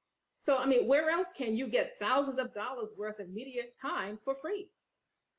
So, 0.42 0.58
I 0.58 0.66
mean, 0.66 0.88
where 0.88 1.10
else 1.10 1.32
can 1.38 1.56
you 1.56 1.68
get 1.68 1.98
thousands 2.00 2.38
of 2.40 2.54
dollars 2.54 2.90
worth 2.98 3.20
of 3.20 3.30
media 3.30 3.64
time 3.80 4.18
for 4.24 4.36
free? 4.36 4.70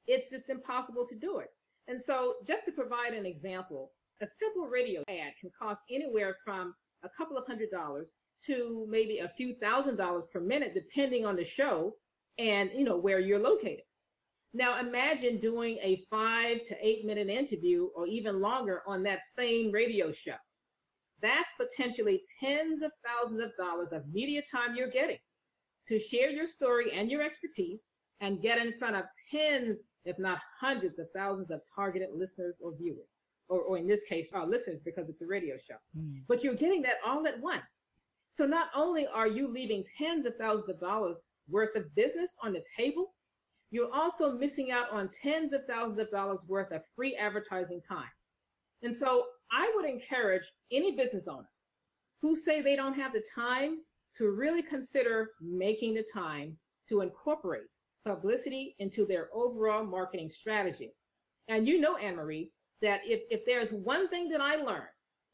It's 0.07 0.31
just 0.31 0.51
impossible 0.51 1.07
to 1.07 1.15
do 1.17 1.39
it. 1.39 1.49
And 1.89 2.01
so, 2.01 2.35
just 2.47 2.67
to 2.67 2.73
provide 2.73 3.15
an 3.15 3.27
example, 3.27 3.93
a 4.21 4.27
simple 4.27 4.67
radio 4.67 5.03
ad 5.09 5.33
can 5.41 5.51
cost 5.59 5.85
anywhere 5.91 6.37
from 6.45 6.75
a 7.03 7.09
couple 7.09 7.39
of 7.39 7.47
hundred 7.47 7.71
dollars 7.71 8.13
to 8.47 8.87
maybe 8.89 9.19
a 9.19 9.29
few 9.29 9.55
thousand 9.55 9.97
dollars 9.97 10.27
per 10.33 10.41
minute, 10.41 10.75
depending 10.75 11.25
on 11.25 11.37
the 11.37 11.45
show 11.45 11.95
and 12.39 12.71
you 12.75 12.85
know 12.85 12.97
where 12.97 13.21
you're 13.21 13.39
located. 13.39 13.85
Now 14.53 14.81
imagine 14.81 15.39
doing 15.39 15.79
a 15.83 16.05
five 16.11 16.65
to 16.65 16.77
eight 16.81 17.05
minute 17.05 17.29
interview 17.29 17.89
or 17.95 18.07
even 18.07 18.41
longer 18.41 18.83
on 18.87 19.03
that 19.05 19.25
same 19.25 19.71
radio 19.71 20.11
show. 20.13 20.37
That's 21.23 21.51
potentially 21.61 22.23
tens 22.43 22.83
of 22.83 22.93
thousands 23.07 23.41
of 23.41 23.53
dollars 23.59 23.93
of 23.93 24.09
media 24.09 24.43
time 24.51 24.75
you're 24.75 24.91
getting 24.91 25.19
to 25.87 25.99
share 25.99 26.31
your 26.31 26.47
story 26.47 26.93
and 26.93 27.11
your 27.11 27.23
expertise 27.23 27.91
and 28.21 28.43
get 28.43 28.59
in 28.59 28.73
front 28.79 28.97
of 28.97 29.05
tens, 29.31 29.89
if 30.05 30.19
not 30.19 30.41
hundreds 30.61 30.99
of 30.99 31.07
thousands 31.15 31.51
of 31.51 31.61
targeted 31.75 32.11
listeners 32.15 32.57
or 32.61 32.75
viewers, 32.77 33.17
or, 33.49 33.61
or 33.63 33.79
in 33.79 33.87
this 33.87 34.05
case, 34.05 34.31
our 34.33 34.47
listeners 34.47 34.83
because 34.85 35.09
it's 35.09 35.23
a 35.23 35.27
radio 35.27 35.57
show. 35.57 35.77
Mm. 35.97 36.23
But 36.29 36.45
you're 36.45 36.55
getting 36.55 36.83
that 36.83 36.97
all 37.05 37.27
at 37.27 37.41
once. 37.41 37.83
So 38.31 38.47
not 38.47 38.69
only 38.75 39.07
are 39.07 39.27
you 39.27 39.49
leaving 39.49 39.85
tens 39.99 40.27
of 40.27 40.37
thousands 40.37 40.69
of 40.69 40.81
dollars 40.81 41.25
worth 41.51 41.77
of 41.77 41.95
business 41.95 42.37
on 42.43 42.53
the 42.53 42.65
table, 42.77 43.15
you're 43.71 43.93
also 43.93 44.33
missing 44.33 44.71
out 44.73 44.91
on 44.91 45.11
tens 45.23 45.53
of 45.53 45.63
thousands 45.69 45.99
of 45.99 46.11
dollars 46.11 46.45
worth 46.49 46.73
of 46.73 46.83
free 46.97 47.15
advertising 47.17 47.81
time. 47.89 48.11
And 48.83 48.95
so 48.95 49.27
I 49.53 49.71
would 49.75 49.85
encourage 49.85 50.51
any 50.73 50.97
business 50.97 51.29
owner 51.29 51.49
who 52.23 52.37
say 52.37 52.61
they 52.61 52.77
don't 52.77 52.95
have 52.95 53.13
the 53.13 53.25
time 53.35 53.79
to 54.19 54.31
really 54.31 54.63
consider 54.63 55.31
making 55.41 55.95
the 55.95 56.07
time 56.13 56.57
to 56.89 57.01
incorporate 57.01 57.63
publicity 58.05 58.75
into 58.79 59.07
their 59.07 59.29
overall 59.33 59.85
marketing 59.85 60.31
strategy. 60.31 60.93
And 61.49 61.67
you 61.67 61.81
know, 61.81 61.97
Anne 61.97 62.17
Marie, 62.17 62.51
that 62.83 63.01
if, 63.05 63.23
if 63.31 63.45
there's 63.45 63.73
one 63.73 64.09
thing 64.09 64.29
that 64.31 64.41
I 64.41 64.57
learned 64.57 64.89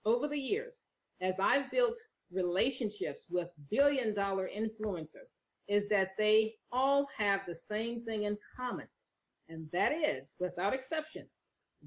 over 0.05 0.29
the 0.29 0.39
years 0.39 0.83
as 1.21 1.39
I've 1.41 1.71
built 1.71 1.97
relationships 2.33 3.27
with 3.31 3.49
billion 3.71 4.15
dollar 4.15 4.51
influencers, 4.55 5.37
is 5.69 5.89
that 5.89 6.11
they 6.17 6.55
all 6.73 7.07
have 7.17 7.41
the 7.47 7.55
same 7.55 8.05
thing 8.05 8.25
in 8.25 8.37
common. 8.57 8.87
And 9.49 9.69
that 9.73 9.93
is, 9.93 10.35
without 10.41 10.75
exception, 10.75 11.27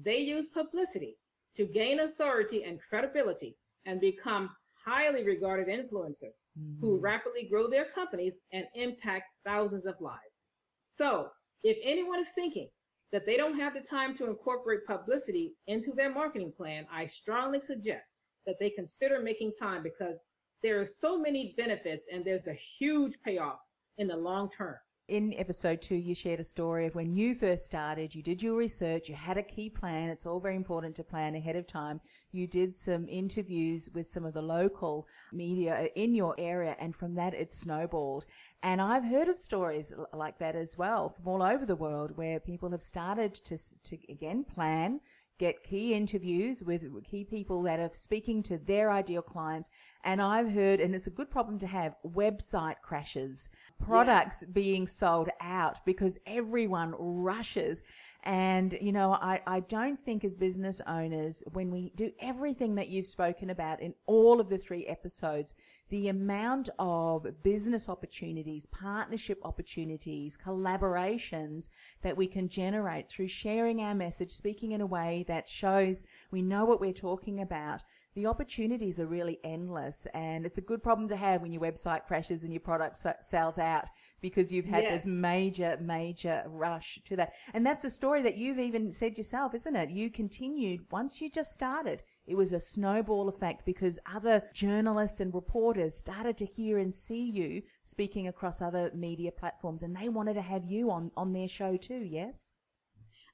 they 0.00 0.18
use 0.18 0.48
publicity 0.48 1.16
to 1.56 1.66
gain 1.66 2.00
authority 2.00 2.64
and 2.64 2.78
credibility 2.88 3.56
and 3.86 4.00
become 4.00 4.50
highly 4.84 5.24
regarded 5.24 5.68
influencers 5.68 6.42
mm-hmm. 6.58 6.80
who 6.80 6.98
rapidly 6.98 7.48
grow 7.50 7.68
their 7.68 7.84
companies 7.84 8.42
and 8.52 8.64
impact 8.74 9.24
thousands 9.44 9.86
of 9.86 10.00
lives. 10.00 10.44
So, 10.88 11.28
if 11.62 11.76
anyone 11.84 12.18
is 12.18 12.30
thinking 12.34 12.68
that 13.12 13.26
they 13.26 13.36
don't 13.36 13.58
have 13.58 13.74
the 13.74 13.80
time 13.80 14.14
to 14.16 14.26
incorporate 14.26 14.86
publicity 14.86 15.52
into 15.66 15.92
their 15.92 16.12
marketing 16.12 16.52
plan, 16.56 16.86
I 16.90 17.06
strongly 17.06 17.60
suggest 17.60 18.16
that 18.46 18.58
they 18.58 18.70
consider 18.70 19.20
making 19.20 19.52
time 19.60 19.82
because 19.82 20.18
there 20.62 20.80
are 20.80 20.86
so 20.86 21.18
many 21.18 21.54
benefits 21.56 22.06
and 22.12 22.24
there's 22.24 22.46
a 22.46 22.58
huge 22.78 23.14
payoff 23.24 23.58
in 23.98 24.08
the 24.08 24.16
long 24.16 24.50
term 24.50 24.76
in 25.10 25.34
episode 25.36 25.82
two, 25.82 25.96
you 25.96 26.14
shared 26.14 26.38
a 26.38 26.44
story 26.44 26.86
of 26.86 26.94
when 26.94 27.12
you 27.12 27.34
first 27.34 27.66
started, 27.66 28.14
you 28.14 28.22
did 28.22 28.40
your 28.40 28.54
research, 28.54 29.08
you 29.08 29.14
had 29.16 29.36
a 29.36 29.42
key 29.42 29.68
plan. 29.68 30.08
It's 30.08 30.24
all 30.24 30.38
very 30.38 30.54
important 30.54 30.94
to 30.96 31.04
plan 31.04 31.34
ahead 31.34 31.56
of 31.56 31.66
time. 31.66 32.00
You 32.30 32.46
did 32.46 32.76
some 32.76 33.08
interviews 33.08 33.90
with 33.92 34.08
some 34.08 34.24
of 34.24 34.34
the 34.34 34.42
local 34.42 35.08
media 35.32 35.88
in 35.96 36.14
your 36.14 36.36
area, 36.38 36.76
and 36.78 36.94
from 36.94 37.16
that, 37.16 37.34
it 37.34 37.52
snowballed. 37.52 38.24
And 38.62 38.80
I've 38.80 39.04
heard 39.04 39.26
of 39.26 39.36
stories 39.36 39.92
like 40.12 40.38
that 40.38 40.54
as 40.54 40.78
well 40.78 41.08
from 41.08 41.26
all 41.26 41.42
over 41.42 41.66
the 41.66 41.74
world 41.74 42.16
where 42.16 42.38
people 42.38 42.70
have 42.70 42.82
started 42.82 43.34
to, 43.34 43.58
to 43.82 43.98
again, 44.08 44.44
plan, 44.44 45.00
get 45.40 45.64
key 45.64 45.94
interviews 45.94 46.62
with 46.62 46.84
key 47.02 47.24
people 47.24 47.62
that 47.62 47.80
are 47.80 47.90
speaking 47.94 48.42
to 48.42 48.58
their 48.58 48.92
ideal 48.92 49.22
clients. 49.22 49.70
And 50.02 50.22
I've 50.22 50.50
heard, 50.50 50.80
and 50.80 50.94
it's 50.94 51.06
a 51.06 51.10
good 51.10 51.30
problem 51.30 51.58
to 51.58 51.66
have, 51.66 51.94
website 52.06 52.76
crashes, 52.82 53.50
products 53.78 54.38
yes. 54.40 54.50
being 54.50 54.86
sold 54.86 55.28
out 55.40 55.84
because 55.84 56.16
everyone 56.26 56.94
rushes. 56.98 57.82
And, 58.22 58.76
you 58.80 58.92
know, 58.92 59.12
I, 59.12 59.40
I 59.46 59.60
don't 59.60 59.98
think 59.98 60.24
as 60.24 60.36
business 60.36 60.80
owners, 60.86 61.42
when 61.52 61.70
we 61.70 61.90
do 61.96 62.12
everything 62.20 62.74
that 62.74 62.88
you've 62.88 63.06
spoken 63.06 63.50
about 63.50 63.80
in 63.80 63.94
all 64.06 64.40
of 64.40 64.48
the 64.48 64.58
three 64.58 64.86
episodes, 64.86 65.54
the 65.90 66.08
amount 66.08 66.68
of 66.78 67.26
business 67.42 67.88
opportunities, 67.88 68.66
partnership 68.66 69.38
opportunities, 69.44 70.36
collaborations 70.36 71.68
that 72.02 72.16
we 72.16 72.26
can 72.26 72.48
generate 72.48 73.08
through 73.08 73.28
sharing 73.28 73.80
our 73.80 73.94
message, 73.94 74.30
speaking 74.30 74.72
in 74.72 74.80
a 74.80 74.86
way 74.86 75.24
that 75.28 75.48
shows 75.48 76.04
we 76.30 76.42
know 76.42 76.64
what 76.64 76.80
we're 76.80 76.92
talking 76.92 77.40
about, 77.40 77.82
the 78.14 78.26
opportunities 78.26 78.98
are 78.98 79.06
really 79.06 79.38
endless 79.44 80.06
and 80.14 80.44
it's 80.44 80.58
a 80.58 80.62
good 80.62 80.82
problem 80.82 81.08
to 81.08 81.16
have 81.16 81.42
when 81.42 81.52
your 81.52 81.62
website 81.62 82.06
crashes 82.06 82.42
and 82.42 82.52
your 82.52 82.60
product 82.60 82.98
sells 83.20 83.58
out 83.58 83.84
because 84.20 84.52
you've 84.52 84.64
had 84.64 84.82
yes. 84.82 84.92
this 84.92 85.06
major 85.06 85.78
major 85.80 86.42
rush 86.48 86.98
to 87.04 87.16
that 87.16 87.32
and 87.54 87.64
that's 87.64 87.84
a 87.84 87.90
story 87.90 88.22
that 88.22 88.36
you've 88.36 88.58
even 88.58 88.90
said 88.90 89.16
yourself 89.16 89.54
isn't 89.54 89.76
it 89.76 89.90
you 89.90 90.10
continued 90.10 90.80
once 90.90 91.20
you 91.20 91.28
just 91.30 91.52
started 91.52 92.02
it 92.26 92.36
was 92.36 92.52
a 92.52 92.60
snowball 92.60 93.28
effect 93.28 93.64
because 93.64 93.98
other 94.12 94.42
journalists 94.52 95.20
and 95.20 95.32
reporters 95.32 95.96
started 95.96 96.36
to 96.36 96.46
hear 96.46 96.78
and 96.78 96.94
see 96.94 97.30
you 97.30 97.62
speaking 97.84 98.28
across 98.28 98.60
other 98.60 98.90
media 98.94 99.30
platforms 99.30 99.82
and 99.82 99.96
they 99.96 100.08
wanted 100.08 100.34
to 100.34 100.42
have 100.42 100.64
you 100.64 100.90
on 100.90 101.10
on 101.16 101.32
their 101.32 101.48
show 101.48 101.76
too 101.76 102.04
yes 102.04 102.50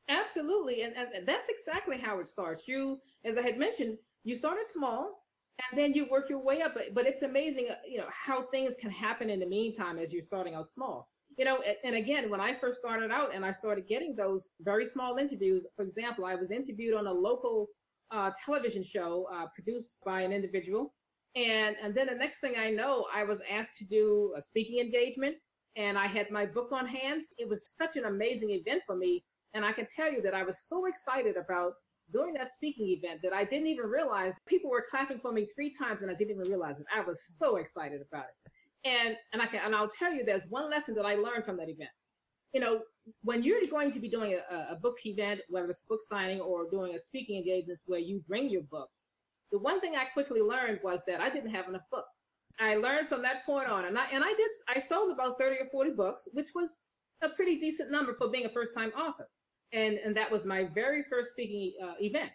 Absolutely. 0.09 0.83
And, 0.83 0.95
and 0.97 1.27
that's 1.27 1.49
exactly 1.49 1.99
how 1.99 2.21
it 2.21 2.29
starts. 2.29 2.63
You, 2.67 3.01
as 3.25 3.37
I 3.37 3.43
had 3.43 3.59
mentioned, 3.59 3.99
you 4.27 4.35
started 4.35 4.69
small 4.69 5.23
and 5.71 5.79
then 5.79 5.95
you 5.95 6.07
work 6.11 6.29
your 6.29 6.43
way 6.43 6.61
up 6.61 6.75
but, 6.75 6.93
but 6.93 7.07
it's 7.07 7.23
amazing 7.23 7.69
uh, 7.71 7.77
you 7.89 7.97
know 7.97 8.09
how 8.11 8.43
things 8.43 8.75
can 8.79 8.91
happen 8.91 9.31
in 9.31 9.41
the 9.41 9.47
meantime 9.47 9.99
as 9.99 10.13
you're 10.13 10.23
starting 10.23 10.55
out 10.55 10.69
small. 10.69 11.09
You 11.39 11.45
know 11.45 11.59
and 11.85 11.95
again 11.97 12.31
when 12.31 12.41
i 12.41 12.55
first 12.55 12.79
started 12.79 13.11
out 13.11 13.35
and 13.35 13.45
i 13.45 13.53
started 13.53 13.87
getting 13.87 14.15
those 14.15 14.55
very 14.61 14.87
small 14.87 15.17
interviews 15.17 15.67
for 15.77 15.85
example 15.85 16.25
i 16.25 16.35
was 16.35 16.51
interviewed 16.51 16.95
on 16.95 17.07
a 17.07 17.13
local 17.13 17.69
uh, 18.11 18.31
television 18.45 18.83
show 18.83 19.27
uh, 19.35 19.47
produced 19.55 19.99
by 20.05 20.21
an 20.21 20.33
individual. 20.33 20.95
And 21.35 21.77
and 21.83 21.95
then 21.95 22.07
the 22.07 22.15
next 22.15 22.41
thing 22.41 22.55
i 22.67 22.71
know 22.71 22.93
i 23.15 23.23
was 23.23 23.41
asked 23.59 23.77
to 23.79 23.85
do 23.85 24.33
a 24.39 24.41
speaking 24.41 24.79
engagement 24.87 25.37
and 25.77 25.99
i 26.05 26.07
had 26.07 26.31
my 26.31 26.47
book 26.47 26.71
on 26.73 26.87
hands 26.87 27.35
it 27.39 27.49
was 27.49 27.61
such 27.81 27.97
an 27.97 28.07
amazing 28.07 28.51
event 28.51 28.83
for 28.87 28.97
me 28.97 29.13
and 29.53 29.63
i 29.71 29.73
can 29.73 29.87
tell 29.95 30.11
you 30.15 30.23
that 30.23 30.35
i 30.41 30.43
was 30.43 30.59
so 30.71 30.87
excited 30.87 31.37
about 31.37 31.73
during 32.13 32.35
that 32.35 32.53
speaking 32.53 32.89
event 32.89 33.21
that 33.23 33.33
I 33.33 33.45
didn't 33.45 33.67
even 33.67 33.87
realize 33.87 34.35
people 34.47 34.71
were 34.71 34.85
clapping 34.89 35.19
for 35.19 35.33
me 35.33 35.47
three 35.47 35.71
times 35.71 36.03
and 36.03 36.11
I 36.11 36.15
didn't 36.15 36.37
even 36.37 36.49
realize 36.49 36.79
it. 36.79 36.87
I 36.95 37.01
was 37.01 37.23
so 37.23 37.57
excited 37.57 38.01
about 38.01 38.27
it. 38.27 38.53
And 38.89 39.17
and 39.33 39.43
I 39.43 39.47
can 39.47 39.61
and 39.65 39.75
I'll 39.75 39.89
tell 39.89 40.13
you 40.13 40.25
there's 40.25 40.47
one 40.49 40.71
lesson 40.71 40.95
that 40.95 41.05
I 41.05 41.17
learned 41.17 41.45
from 41.45 41.57
that 41.57 41.69
event. 41.69 41.91
You 42.53 42.61
know, 42.61 42.81
when 43.23 43.43
you're 43.43 43.61
going 43.69 43.91
to 43.91 44.01
be 44.01 44.09
doing 44.09 44.39
a, 44.51 44.55
a 44.73 44.77
book 44.77 44.97
event, 45.05 45.41
whether 45.49 45.69
it's 45.69 45.83
book 45.83 46.01
signing 46.01 46.41
or 46.41 46.71
doing 46.71 46.95
a 46.95 46.99
speaking 46.99 47.37
engagement 47.37 47.81
where 47.87 47.99
you 47.99 48.23
bring 48.29 48.49
your 48.49 48.63
books, 48.63 49.07
the 49.51 49.59
one 49.59 49.81
thing 49.81 49.97
I 49.97 50.05
quickly 50.05 50.41
learned 50.41 50.81
was 50.83 51.03
that 51.07 51.21
I 51.21 51.29
didn't 51.29 51.51
have 51.51 51.69
enough 51.69 51.83
books. 51.91 52.23
I 52.59 52.77
learned 52.77 53.09
from 53.09 53.23
that 53.23 53.45
point 53.45 53.69
on, 53.69 53.85
and 53.85 53.99
I 53.99 54.07
and 54.13 54.23
I 54.25 54.33
did 54.33 54.51
I 54.69 54.79
sold 54.79 55.11
about 55.11 55.39
30 55.39 55.57
or 55.57 55.69
40 55.71 55.91
books, 55.91 56.29
which 56.33 56.49
was 56.55 56.83
a 57.23 57.29
pretty 57.29 57.59
decent 57.59 57.91
number 57.91 58.15
for 58.15 58.29
being 58.31 58.47
a 58.47 58.51
first 58.51 58.75
time 58.75 58.91
author 58.91 59.29
and 59.77 59.99
and 59.99 60.17
that 60.17 60.31
was 60.31 60.45
my 60.45 60.65
very 60.75 61.03
first 61.03 61.31
speaking 61.31 61.73
uh, 61.85 61.95
event. 62.01 62.31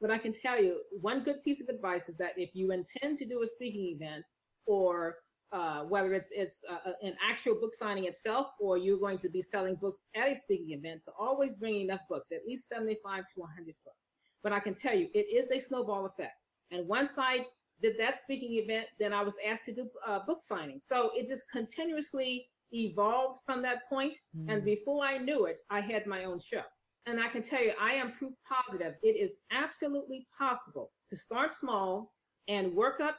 But 0.00 0.10
I 0.10 0.18
can 0.18 0.32
tell 0.32 0.62
you 0.62 0.80
one 1.00 1.22
good 1.22 1.42
piece 1.42 1.60
of 1.60 1.68
advice 1.68 2.08
is 2.08 2.16
that 2.18 2.32
if 2.36 2.50
you 2.54 2.70
intend 2.70 3.18
to 3.18 3.26
do 3.26 3.42
a 3.42 3.46
speaking 3.46 3.96
event, 3.96 4.24
or 4.66 5.16
uh, 5.52 5.82
whether 5.82 6.14
it's 6.14 6.30
it's 6.32 6.64
uh, 6.70 6.90
uh, 6.90 6.92
an 7.02 7.14
actual 7.22 7.54
book 7.54 7.74
signing 7.74 8.04
itself, 8.04 8.48
or 8.60 8.78
you're 8.78 8.98
going 8.98 9.18
to 9.18 9.28
be 9.28 9.42
selling 9.42 9.74
books 9.74 10.04
at 10.14 10.30
a 10.30 10.34
speaking 10.34 10.70
event, 10.78 11.02
to 11.04 11.12
always 11.18 11.56
bring 11.56 11.80
enough 11.80 12.00
books, 12.08 12.30
at 12.32 12.46
least 12.46 12.68
75 12.68 13.24
to 13.34 13.40
100 13.40 13.74
books. 13.84 13.96
But 14.42 14.52
I 14.52 14.60
can 14.60 14.74
tell 14.74 14.94
you, 14.94 15.08
it 15.14 15.26
is 15.34 15.50
a 15.50 15.58
snowball 15.58 16.06
effect. 16.06 16.34
And 16.70 16.86
once 16.86 17.14
I 17.18 17.46
did 17.82 17.98
that 17.98 18.16
speaking 18.16 18.52
event, 18.62 18.86
then 19.00 19.12
I 19.12 19.22
was 19.22 19.36
asked 19.46 19.66
to 19.66 19.74
do 19.74 19.88
uh, 20.06 20.20
book 20.26 20.40
signing. 20.40 20.78
So 20.80 21.10
it 21.14 21.26
just 21.26 21.50
continuously 21.50 22.46
evolved 22.84 23.40
from 23.46 23.62
that 23.62 23.88
point, 23.88 24.18
mm. 24.36 24.52
And 24.52 24.64
before 24.64 25.04
I 25.04 25.18
knew 25.18 25.46
it, 25.46 25.60
I 25.70 25.80
had 25.80 26.06
my 26.06 26.24
own 26.24 26.38
show. 26.38 26.62
And 27.06 27.20
I 27.20 27.28
can 27.28 27.42
tell 27.42 27.62
you, 27.62 27.72
I 27.80 27.92
am 27.92 28.10
proof 28.12 28.32
positive. 28.48 28.94
It 29.02 29.16
is 29.16 29.36
absolutely 29.52 30.26
possible 30.36 30.90
to 31.08 31.16
start 31.16 31.52
small 31.52 32.12
and 32.48 32.74
work 32.74 33.00
up 33.00 33.16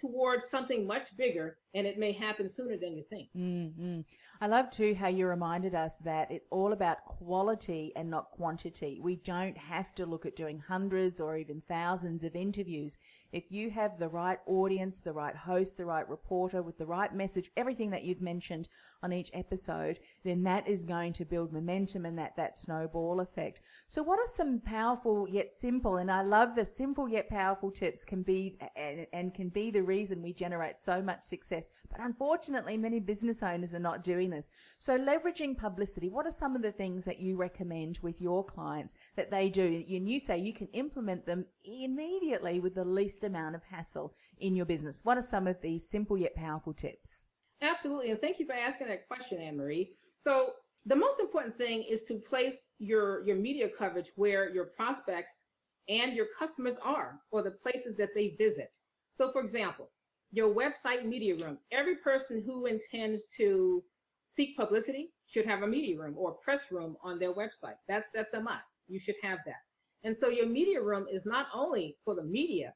towards 0.00 0.48
something 0.48 0.86
much 0.86 1.16
bigger 1.16 1.58
and 1.74 1.86
it 1.86 1.98
may 1.98 2.12
happen 2.12 2.48
sooner 2.48 2.76
than 2.76 2.96
you 2.96 3.02
think. 3.10 3.28
Mm-hmm. 3.36 4.00
I 4.40 4.46
love 4.46 4.70
too 4.70 4.94
how 4.94 5.08
you 5.08 5.26
reminded 5.26 5.74
us 5.74 5.96
that 6.04 6.30
it's 6.30 6.48
all 6.50 6.72
about 6.72 7.04
quality 7.04 7.92
and 7.96 8.08
not 8.08 8.30
quantity. 8.30 9.00
We 9.02 9.16
don't 9.16 9.58
have 9.58 9.94
to 9.96 10.06
look 10.06 10.24
at 10.24 10.36
doing 10.36 10.62
hundreds 10.66 11.20
or 11.20 11.36
even 11.36 11.62
thousands 11.68 12.22
of 12.24 12.36
interviews. 12.36 12.98
If 13.32 13.50
you 13.50 13.70
have 13.70 13.98
the 13.98 14.08
right 14.08 14.38
audience, 14.46 15.00
the 15.00 15.12
right 15.12 15.34
host, 15.34 15.76
the 15.76 15.86
right 15.86 16.08
reporter 16.08 16.62
with 16.62 16.78
the 16.78 16.86
right 16.86 17.12
message, 17.12 17.50
everything 17.56 17.90
that 17.90 18.04
you've 18.04 18.22
mentioned 18.22 18.68
on 19.02 19.12
each 19.12 19.30
episode, 19.34 19.98
then 20.22 20.44
that 20.44 20.68
is 20.68 20.84
going 20.84 21.12
to 21.14 21.24
build 21.24 21.52
momentum 21.52 22.06
and 22.06 22.18
that, 22.18 22.36
that 22.36 22.56
snowball 22.56 23.20
effect. 23.20 23.60
So 23.88 24.02
what 24.02 24.20
are 24.20 24.26
some 24.26 24.60
powerful 24.60 25.26
yet 25.28 25.50
simple, 25.60 25.96
and 25.96 26.10
I 26.10 26.22
love 26.22 26.54
the 26.54 26.64
simple 26.64 27.08
yet 27.08 27.28
powerful 27.28 27.70
tips 27.70 28.04
can 28.04 28.22
be, 28.22 28.58
and, 28.76 29.06
and 29.12 29.34
can 29.34 29.48
be 29.48 29.70
the 29.70 29.82
reason 29.82 30.22
we 30.22 30.32
generate 30.32 30.80
so 30.80 31.02
much 31.02 31.22
success. 31.22 31.63
But 31.90 32.00
unfortunately, 32.00 32.76
many 32.76 33.00
business 33.00 33.42
owners 33.42 33.74
are 33.74 33.80
not 33.80 34.04
doing 34.04 34.30
this. 34.30 34.50
So 34.78 34.98
leveraging 34.98 35.56
publicity, 35.56 36.08
what 36.08 36.26
are 36.26 36.30
some 36.30 36.56
of 36.56 36.62
the 36.62 36.72
things 36.72 37.04
that 37.04 37.20
you 37.20 37.36
recommend 37.36 37.98
with 38.02 38.20
your 38.20 38.44
clients 38.44 38.94
that 39.16 39.30
they 39.30 39.48
do? 39.48 39.62
And 39.62 40.08
you 40.08 40.18
say 40.18 40.38
you 40.38 40.52
can 40.52 40.68
implement 40.68 41.26
them 41.26 41.46
immediately 41.64 42.60
with 42.60 42.74
the 42.74 42.84
least 42.84 43.24
amount 43.24 43.54
of 43.54 43.62
hassle 43.64 44.14
in 44.38 44.56
your 44.56 44.66
business. 44.66 45.04
What 45.04 45.18
are 45.18 45.22
some 45.22 45.46
of 45.46 45.60
these 45.60 45.88
simple 45.88 46.16
yet 46.16 46.34
powerful 46.34 46.74
tips? 46.74 47.26
Absolutely. 47.62 48.10
And 48.10 48.20
thank 48.20 48.38
you 48.38 48.46
for 48.46 48.54
asking 48.54 48.88
that 48.88 49.06
question, 49.08 49.40
Anne 49.40 49.56
Marie. 49.56 49.92
So 50.16 50.50
the 50.86 50.96
most 50.96 51.18
important 51.18 51.56
thing 51.56 51.82
is 51.82 52.04
to 52.04 52.16
place 52.16 52.66
your, 52.78 53.24
your 53.26 53.36
media 53.36 53.68
coverage 53.68 54.10
where 54.16 54.50
your 54.50 54.66
prospects 54.66 55.44
and 55.88 56.14
your 56.14 56.26
customers 56.38 56.76
are 56.82 57.20
or 57.30 57.42
the 57.42 57.50
places 57.50 57.96
that 57.96 58.14
they 58.14 58.34
visit. 58.38 58.76
So 59.14 59.32
for 59.32 59.40
example, 59.40 59.90
your 60.34 60.52
website 60.52 61.04
media 61.06 61.36
room, 61.36 61.58
every 61.70 61.96
person 61.96 62.42
who 62.44 62.66
intends 62.66 63.30
to 63.36 63.82
seek 64.24 64.56
publicity 64.56 65.12
should 65.26 65.46
have 65.46 65.62
a 65.62 65.66
media 65.66 65.96
room 65.96 66.14
or 66.18 66.32
press 66.32 66.72
room 66.72 66.96
on 67.02 67.18
their 67.20 67.32
website. 67.32 67.76
That's 67.88 68.10
that's 68.10 68.34
a 68.34 68.40
must. 68.40 68.82
You 68.88 68.98
should 68.98 69.14
have 69.22 69.38
that. 69.46 69.62
And 70.02 70.16
so 70.16 70.28
your 70.28 70.46
media 70.46 70.82
room 70.82 71.06
is 71.10 71.24
not 71.24 71.46
only 71.54 71.96
for 72.04 72.16
the 72.16 72.24
media, 72.24 72.74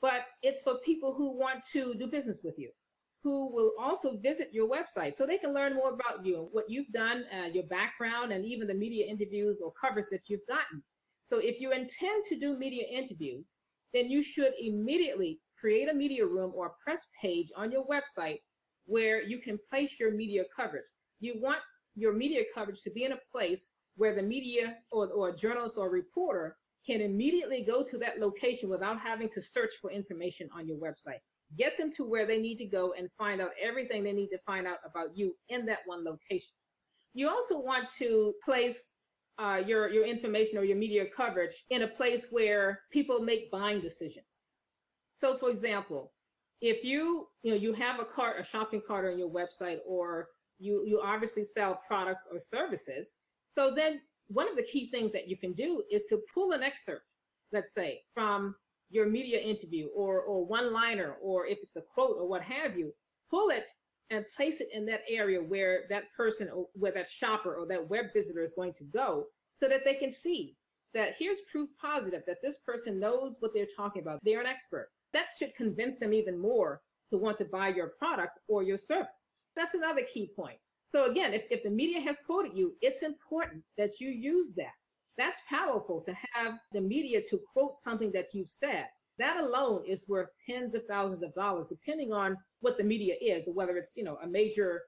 but 0.00 0.22
it's 0.42 0.62
for 0.62 0.76
people 0.84 1.12
who 1.12 1.36
want 1.36 1.64
to 1.72 1.94
do 1.94 2.06
business 2.06 2.40
with 2.44 2.58
you, 2.58 2.70
who 3.24 3.52
will 3.52 3.72
also 3.78 4.16
visit 4.18 4.50
your 4.52 4.68
website 4.68 5.14
so 5.14 5.26
they 5.26 5.36
can 5.36 5.52
learn 5.52 5.74
more 5.74 5.90
about 5.90 6.24
you, 6.24 6.48
what 6.52 6.70
you've 6.70 6.92
done, 6.92 7.24
uh, 7.36 7.46
your 7.46 7.64
background, 7.64 8.32
and 8.32 8.44
even 8.44 8.68
the 8.68 8.74
media 8.74 9.04
interviews 9.06 9.60
or 9.60 9.72
covers 9.72 10.08
that 10.10 10.28
you've 10.28 10.46
gotten. 10.48 10.82
So 11.24 11.38
if 11.38 11.60
you 11.60 11.72
intend 11.72 12.24
to 12.26 12.38
do 12.38 12.56
media 12.56 12.84
interviews, 12.90 13.56
then 13.92 14.08
you 14.08 14.22
should 14.22 14.52
immediately 14.60 15.40
create 15.60 15.88
a 15.88 15.94
media 15.94 16.26
room 16.26 16.52
or 16.54 16.66
a 16.66 16.82
press 16.82 17.06
page 17.20 17.50
on 17.56 17.70
your 17.70 17.86
website 17.86 18.38
where 18.86 19.22
you 19.22 19.38
can 19.38 19.58
place 19.68 20.00
your 20.00 20.12
media 20.12 20.44
coverage. 20.54 20.86
You 21.20 21.40
want 21.40 21.60
your 21.94 22.12
media 22.12 22.42
coverage 22.54 22.82
to 22.82 22.90
be 22.90 23.04
in 23.04 23.12
a 23.12 23.18
place 23.30 23.70
where 23.96 24.14
the 24.14 24.22
media 24.22 24.78
or, 24.90 25.08
or 25.08 25.34
journalist 25.34 25.76
or 25.76 25.90
reporter 25.90 26.56
can 26.86 27.00
immediately 27.00 27.62
go 27.62 27.82
to 27.84 27.98
that 27.98 28.18
location 28.18 28.70
without 28.70 28.98
having 28.98 29.28
to 29.28 29.42
search 29.42 29.72
for 29.80 29.90
information 29.90 30.48
on 30.54 30.66
your 30.66 30.78
website. 30.78 31.20
Get 31.58 31.76
them 31.76 31.90
to 31.92 32.04
where 32.04 32.26
they 32.26 32.40
need 32.40 32.56
to 32.58 32.66
go 32.66 32.94
and 32.96 33.08
find 33.18 33.40
out 33.42 33.50
everything 33.60 34.02
they 34.02 34.12
need 34.12 34.28
to 34.28 34.38
find 34.46 34.66
out 34.66 34.78
about 34.84 35.16
you 35.16 35.36
in 35.48 35.66
that 35.66 35.80
one 35.84 36.04
location. 36.04 36.54
You 37.12 37.28
also 37.28 37.60
want 37.60 37.88
to 37.98 38.32
place 38.44 38.96
uh, 39.38 39.60
your, 39.66 39.90
your 39.90 40.06
information 40.06 40.58
or 40.58 40.64
your 40.64 40.76
media 40.76 41.04
coverage 41.14 41.64
in 41.70 41.82
a 41.82 41.88
place 41.88 42.28
where 42.30 42.80
people 42.92 43.20
make 43.20 43.50
buying 43.50 43.80
decisions. 43.80 44.40
So 45.20 45.36
for 45.36 45.50
example, 45.50 46.14
if 46.62 46.82
you, 46.82 47.26
you 47.42 47.50
know, 47.50 47.56
you 47.58 47.74
have 47.74 48.00
a 48.00 48.06
cart, 48.06 48.40
a 48.40 48.42
shopping 48.42 48.80
cart 48.86 49.04
on 49.04 49.18
your 49.18 49.28
website, 49.28 49.80
or 49.86 50.28
you, 50.58 50.82
you 50.86 50.98
obviously 51.04 51.44
sell 51.44 51.78
products 51.86 52.26
or 52.32 52.38
services. 52.38 53.16
So 53.52 53.70
then 53.74 54.00
one 54.28 54.48
of 54.48 54.56
the 54.56 54.62
key 54.62 54.90
things 54.90 55.12
that 55.12 55.28
you 55.28 55.36
can 55.36 55.52
do 55.52 55.82
is 55.90 56.06
to 56.06 56.22
pull 56.32 56.52
an 56.52 56.62
excerpt, 56.62 57.04
let's 57.52 57.74
say, 57.74 58.00
from 58.14 58.54
your 58.88 59.10
media 59.10 59.38
interview 59.38 59.88
or, 59.94 60.22
or 60.22 60.46
one 60.46 60.72
liner, 60.72 61.16
or 61.20 61.46
if 61.46 61.58
it's 61.62 61.76
a 61.76 61.82
quote 61.82 62.16
or 62.18 62.26
what 62.26 62.40
have 62.40 62.78
you, 62.78 62.90
pull 63.30 63.50
it 63.50 63.68
and 64.08 64.24
place 64.34 64.62
it 64.62 64.68
in 64.72 64.86
that 64.86 65.02
area 65.06 65.38
where 65.38 65.82
that 65.90 66.04
person 66.16 66.48
or 66.48 66.66
where 66.72 66.92
that 66.92 67.06
shopper 67.06 67.56
or 67.56 67.66
that 67.66 67.90
web 67.90 68.06
visitor 68.14 68.42
is 68.42 68.54
going 68.54 68.72
to 68.72 68.84
go 68.84 69.26
so 69.52 69.68
that 69.68 69.84
they 69.84 69.94
can 69.94 70.10
see 70.10 70.56
that 70.94 71.14
here's 71.18 71.40
proof 71.52 71.68
positive 71.78 72.22
that 72.26 72.38
this 72.42 72.56
person 72.64 72.98
knows 72.98 73.36
what 73.40 73.52
they're 73.52 73.66
talking 73.76 74.00
about. 74.00 74.18
They're 74.24 74.40
an 74.40 74.46
expert. 74.46 74.88
That 75.12 75.28
should 75.38 75.54
convince 75.54 75.96
them 75.96 76.12
even 76.12 76.38
more 76.38 76.80
to 77.10 77.18
want 77.18 77.38
to 77.38 77.44
buy 77.44 77.68
your 77.68 77.92
product 77.98 78.38
or 78.48 78.62
your 78.62 78.78
service. 78.78 79.32
That's 79.56 79.74
another 79.74 80.02
key 80.02 80.30
point. 80.34 80.58
So 80.86 81.10
again, 81.10 81.34
if, 81.34 81.44
if 81.50 81.62
the 81.62 81.70
media 81.70 82.00
has 82.00 82.18
quoted 82.24 82.52
you, 82.56 82.74
it's 82.80 83.02
important 83.02 83.62
that 83.78 84.00
you 84.00 84.10
use 84.10 84.54
that. 84.54 84.72
That's 85.18 85.40
powerful 85.48 86.00
to 86.02 86.16
have 86.34 86.54
the 86.72 86.80
media 86.80 87.20
to 87.30 87.40
quote 87.52 87.76
something 87.76 88.10
that 88.12 88.28
you've 88.32 88.48
said. 88.48 88.86
That 89.18 89.38
alone 89.38 89.82
is 89.86 90.08
worth 90.08 90.30
tens 90.48 90.74
of 90.74 90.86
thousands 90.86 91.22
of 91.22 91.34
dollars, 91.34 91.68
depending 91.68 92.12
on 92.12 92.36
what 92.60 92.78
the 92.78 92.84
media 92.84 93.14
is, 93.20 93.48
or 93.48 93.54
whether 93.54 93.76
it's, 93.76 93.96
you 93.96 94.04
know, 94.04 94.18
a 94.22 94.26
major 94.26 94.82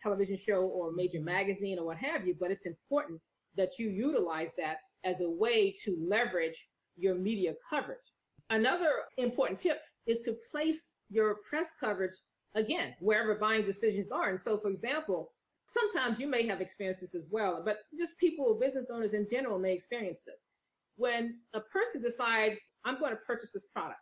television 0.00 0.36
show 0.36 0.62
or 0.66 0.90
a 0.90 0.96
major 0.96 1.18
mm-hmm. 1.18 1.26
magazine 1.26 1.78
or 1.78 1.86
what 1.86 1.98
have 1.98 2.26
you. 2.26 2.34
But 2.38 2.50
it's 2.50 2.66
important 2.66 3.20
that 3.56 3.78
you 3.78 3.88
utilize 3.88 4.54
that 4.56 4.78
as 5.04 5.20
a 5.20 5.30
way 5.30 5.74
to 5.84 5.96
leverage 6.00 6.68
your 6.96 7.14
media 7.14 7.54
coverage. 7.68 7.98
Another 8.50 8.90
important 9.18 9.58
tip 9.58 9.80
is 10.06 10.20
to 10.22 10.36
place 10.50 10.94
your 11.10 11.38
press 11.48 11.72
coverage 11.80 12.12
again 12.54 12.94
wherever 13.00 13.34
buying 13.34 13.64
decisions 13.64 14.12
are. 14.12 14.28
And 14.28 14.40
so, 14.40 14.58
for 14.58 14.68
example, 14.68 15.32
sometimes 15.66 16.20
you 16.20 16.28
may 16.28 16.46
have 16.46 16.60
experienced 16.60 17.00
this 17.00 17.14
as 17.14 17.26
well, 17.30 17.62
but 17.64 17.78
just 17.98 18.18
people, 18.18 18.58
business 18.60 18.90
owners 18.90 19.14
in 19.14 19.26
general 19.28 19.58
may 19.58 19.72
experience 19.72 20.22
this. 20.24 20.46
When 20.96 21.38
a 21.54 21.60
person 21.60 22.02
decides, 22.02 22.58
I'm 22.84 22.98
going 22.98 23.10
to 23.10 23.18
purchase 23.26 23.52
this 23.52 23.66
product, 23.66 24.00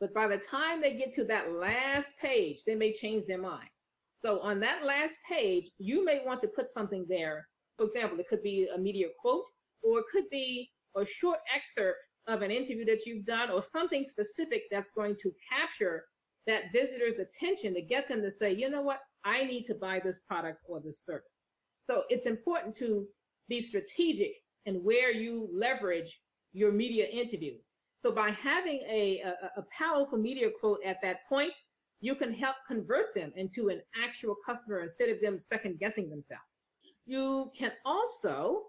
but 0.00 0.12
by 0.12 0.26
the 0.26 0.38
time 0.38 0.80
they 0.80 0.96
get 0.96 1.12
to 1.14 1.24
that 1.26 1.52
last 1.52 2.10
page, 2.20 2.64
they 2.66 2.74
may 2.74 2.92
change 2.92 3.24
their 3.26 3.40
mind. 3.40 3.68
So 4.12 4.40
on 4.40 4.60
that 4.60 4.84
last 4.84 5.18
page, 5.28 5.70
you 5.78 6.04
may 6.04 6.22
want 6.24 6.40
to 6.42 6.48
put 6.48 6.68
something 6.68 7.06
there. 7.08 7.46
For 7.76 7.84
example, 7.84 8.18
it 8.20 8.28
could 8.28 8.42
be 8.42 8.68
a 8.74 8.78
media 8.78 9.06
quote, 9.20 9.44
or 9.82 10.00
it 10.00 10.04
could 10.12 10.28
be 10.30 10.70
a 10.96 11.04
short 11.04 11.38
excerpt 11.54 11.98
of 12.26 12.42
an 12.42 12.50
interview 12.50 12.84
that 12.86 13.06
you've 13.06 13.24
done, 13.24 13.50
or 13.50 13.62
something 13.62 14.04
specific 14.04 14.62
that's 14.70 14.92
going 14.92 15.16
to 15.22 15.32
capture 15.52 16.04
that 16.46 16.72
visitor's 16.72 17.18
attention 17.18 17.74
to 17.74 17.82
get 17.82 18.08
them 18.08 18.22
to 18.22 18.30
say, 18.30 18.52
you 18.52 18.68
know 18.70 18.82
what, 18.82 19.00
I 19.24 19.44
need 19.44 19.64
to 19.64 19.74
buy 19.74 20.00
this 20.02 20.18
product 20.28 20.60
or 20.68 20.80
this 20.80 21.04
service. 21.04 21.44
So 21.80 22.02
it's 22.08 22.26
important 22.26 22.74
to 22.76 23.06
be 23.48 23.60
strategic 23.60 24.32
in 24.66 24.76
where 24.76 25.12
you 25.12 25.48
leverage 25.52 26.20
your 26.52 26.72
media 26.72 27.06
interviews. 27.06 27.66
So 27.96 28.10
by 28.10 28.30
having 28.30 28.80
a, 28.88 29.20
a, 29.20 29.60
a, 29.60 29.64
powerful 29.76 30.18
media 30.18 30.48
quote 30.60 30.80
at 30.84 31.00
that 31.02 31.26
point, 31.28 31.54
you 32.00 32.14
can 32.14 32.32
help 32.32 32.56
convert 32.66 33.14
them 33.14 33.32
into 33.36 33.68
an 33.68 33.80
actual 34.02 34.36
customer 34.44 34.80
instead 34.80 35.08
of 35.08 35.20
them 35.20 35.38
second 35.38 35.78
guessing 35.78 36.10
themselves. 36.10 36.64
You 37.06 37.50
can 37.56 37.72
also 37.84 38.64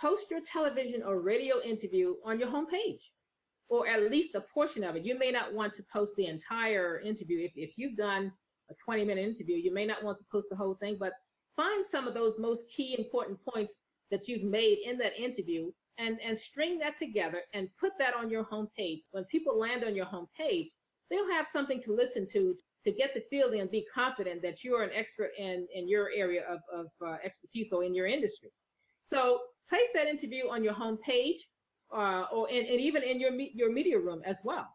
post 0.00 0.30
your 0.30 0.40
television 0.40 1.02
or 1.02 1.20
radio 1.20 1.60
interview 1.60 2.14
on 2.24 2.38
your 2.38 2.48
homepage 2.48 3.02
or 3.70 3.86
at 3.86 4.10
least 4.10 4.34
a 4.34 4.40
portion 4.40 4.82
of 4.82 4.96
it. 4.96 5.04
You 5.04 5.16
may 5.18 5.30
not 5.30 5.54
want 5.54 5.74
to 5.74 5.84
post 5.92 6.16
the 6.16 6.26
entire 6.26 7.00
interview. 7.00 7.44
If, 7.44 7.52
if 7.54 7.78
you've 7.78 7.96
done 7.96 8.32
a 8.68 8.74
20 8.74 9.04
minute 9.04 9.24
interview, 9.24 9.56
you 9.56 9.72
may 9.72 9.86
not 9.86 10.02
want 10.02 10.18
to 10.18 10.24
post 10.30 10.48
the 10.50 10.56
whole 10.56 10.74
thing, 10.74 10.96
but 10.98 11.12
find 11.56 11.84
some 11.84 12.08
of 12.08 12.14
those 12.14 12.38
most 12.38 12.68
key 12.68 12.96
important 12.98 13.38
points 13.48 13.84
that 14.10 14.26
you've 14.26 14.42
made 14.42 14.78
in 14.84 14.98
that 14.98 15.16
interview 15.16 15.70
and, 15.98 16.18
and 16.24 16.36
string 16.36 16.78
that 16.78 16.98
together 16.98 17.42
and 17.54 17.68
put 17.78 17.92
that 17.98 18.14
on 18.14 18.28
your 18.28 18.44
homepage. 18.44 19.04
When 19.12 19.24
people 19.24 19.58
land 19.58 19.84
on 19.84 19.94
your 19.94 20.06
homepage, 20.06 20.66
they'll 21.08 21.30
have 21.30 21.46
something 21.46 21.80
to 21.82 21.94
listen 21.94 22.26
to 22.32 22.56
to 22.82 22.90
get 22.90 23.14
the 23.14 23.22
feeling 23.30 23.60
and 23.60 23.70
be 23.70 23.86
confident 23.92 24.42
that 24.42 24.64
you're 24.64 24.82
an 24.82 24.90
expert 24.96 25.30
in, 25.38 25.68
in 25.74 25.88
your 25.88 26.08
area 26.16 26.42
of, 26.48 26.60
of 26.74 26.86
uh, 27.06 27.16
expertise 27.22 27.72
or 27.72 27.84
in 27.84 27.94
your 27.94 28.06
industry. 28.06 28.50
So 29.00 29.40
place 29.68 29.88
that 29.94 30.06
interview 30.06 30.48
on 30.48 30.64
your 30.64 30.74
homepage 30.74 31.38
uh, 31.94 32.24
or 32.32 32.48
and, 32.48 32.66
and 32.66 32.80
even 32.80 33.02
in 33.02 33.20
your 33.20 33.32
your 33.32 33.72
media 33.72 33.98
room 33.98 34.22
as 34.24 34.40
well. 34.44 34.68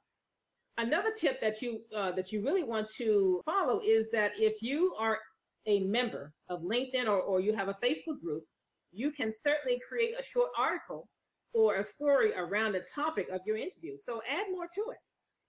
Another 0.78 1.12
tip 1.18 1.40
that 1.42 1.62
you 1.62 1.82
uh, 1.96 2.12
that 2.12 2.32
you 2.32 2.44
really 2.44 2.64
want 2.64 2.90
to 2.98 3.42
follow 3.46 3.80
is 3.84 4.12
that 4.12 4.34
if 4.38 4.62
you 4.62 4.94
are 5.00 5.20
a 5.68 5.80
member 5.82 6.34
of 6.50 6.62
LinkedIn 6.62 7.08
or, 7.08 7.20
or 7.20 7.40
you 7.40 7.54
have 7.54 7.70
a 7.70 7.78
Facebook 7.84 8.22
group, 8.22 8.44
you 8.92 9.12
can 9.12 9.32
certainly 9.32 9.80
create 9.88 10.14
a 10.20 10.24
short 10.24 10.50
article 10.58 11.08
or 11.54 11.76
a 11.76 11.84
story 11.84 12.34
around 12.36 12.74
the 12.74 12.86
topic 12.94 13.28
of 13.32 13.42
your 13.46 13.58
interview. 13.58 13.98
So 13.98 14.22
add 14.30 14.46
more 14.52 14.68
to 14.76 14.82
it. 14.92 14.98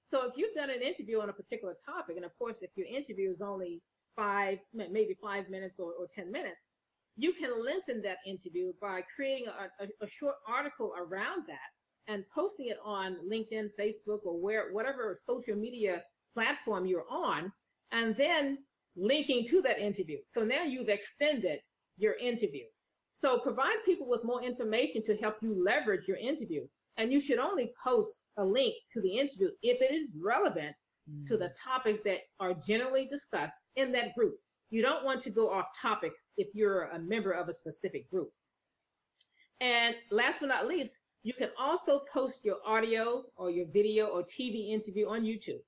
So 0.05 0.25
if 0.25 0.35
you've 0.37 0.55
done 0.55 0.71
an 0.71 0.81
interview 0.81 1.21
on 1.21 1.29
a 1.31 1.33
particular 1.33 1.75
topic, 1.85 2.17
and 2.17 2.25
of 2.25 2.31
course, 2.39 2.63
if 2.63 2.71
your 2.77 2.87
interview 2.87 3.29
is 3.29 3.43
only 3.43 3.83
five, 4.15 4.59
maybe 4.73 5.17
five 5.21 5.51
minutes 5.51 5.81
or, 5.81 5.93
or 5.99 6.07
10 6.07 6.31
minutes, 6.31 6.67
you 7.17 7.33
can 7.33 7.65
lengthen 7.65 8.03
that 8.03 8.19
interview 8.27 8.73
by 8.81 9.03
creating 9.15 9.47
a, 9.47 9.85
a, 9.85 9.89
a, 10.05 10.09
short 10.09 10.35
article 10.47 10.93
around 10.99 11.45
that 11.47 12.13
and 12.13 12.25
posting 12.35 12.69
it 12.69 12.79
on 12.85 13.17
LinkedIn, 13.31 13.71
Facebook, 13.81 14.21
or 14.25 14.39
where 14.39 14.73
whatever 14.73 15.17
social 15.19 15.57
media 15.57 16.03
platform 16.35 16.87
you're 16.87 17.11
on, 17.11 17.51
and 17.93 18.15
then 18.17 18.59
linking 18.97 19.47
to 19.47 19.63
that 19.63 19.79
interview. 19.79 20.19
So 20.25 20.43
now 20.43 20.63
you've 20.63 20.89
extended 20.89 21.61
your 21.97 22.15
interview. 22.15 22.65
So 23.11 23.39
provide 23.39 23.77
people 23.85 24.09
with 24.09 24.25
more 24.25 24.43
information 24.43 25.03
to 25.05 25.17
help 25.17 25.37
you 25.41 25.63
leverage 25.65 26.07
your 26.07 26.19
interview. 26.19 26.67
And 26.99 27.11
you 27.11 27.21
should 27.21 27.39
only 27.39 27.73
post 27.83 28.23
a 28.37 28.45
link 28.45 28.75
to 28.93 29.01
the 29.01 29.19
interview 29.19 29.49
if 29.63 29.81
it 29.81 29.95
is 29.95 30.15
relevant 30.23 30.77
mm. 31.11 31.27
to 31.27 31.37
the 31.37 31.53
topics 31.63 32.03
that 32.03 32.21
are 32.41 32.55
generally 32.55 33.07
discussed 33.07 33.61
in 33.77 33.93
that 33.93 34.15
group. 34.15 34.37
You 34.71 34.83
don't 34.83 35.05
want 35.05 35.21
to 35.23 35.31
go 35.31 35.51
off 35.51 35.67
topic 35.81 36.13
if 36.37 36.49
you're 36.55 36.85
a 36.87 36.99
member 36.99 37.33
of 37.33 37.49
a 37.49 37.55
specific 37.55 38.11
group. 38.11 38.31
And 39.61 39.95
last 40.11 40.41
but 40.41 40.49
not 40.49 40.67
least, 40.67 40.99
you 41.23 41.33
can 41.33 41.51
also 41.59 42.03
post 42.13 42.45
your 42.45 42.57
audio 42.65 43.25
or 43.37 43.51
your 43.51 43.67
video 43.73 44.07
or 44.07 44.23
TV 44.23 44.71
interview 44.71 45.09
on 45.09 45.23
YouTube. 45.23 45.61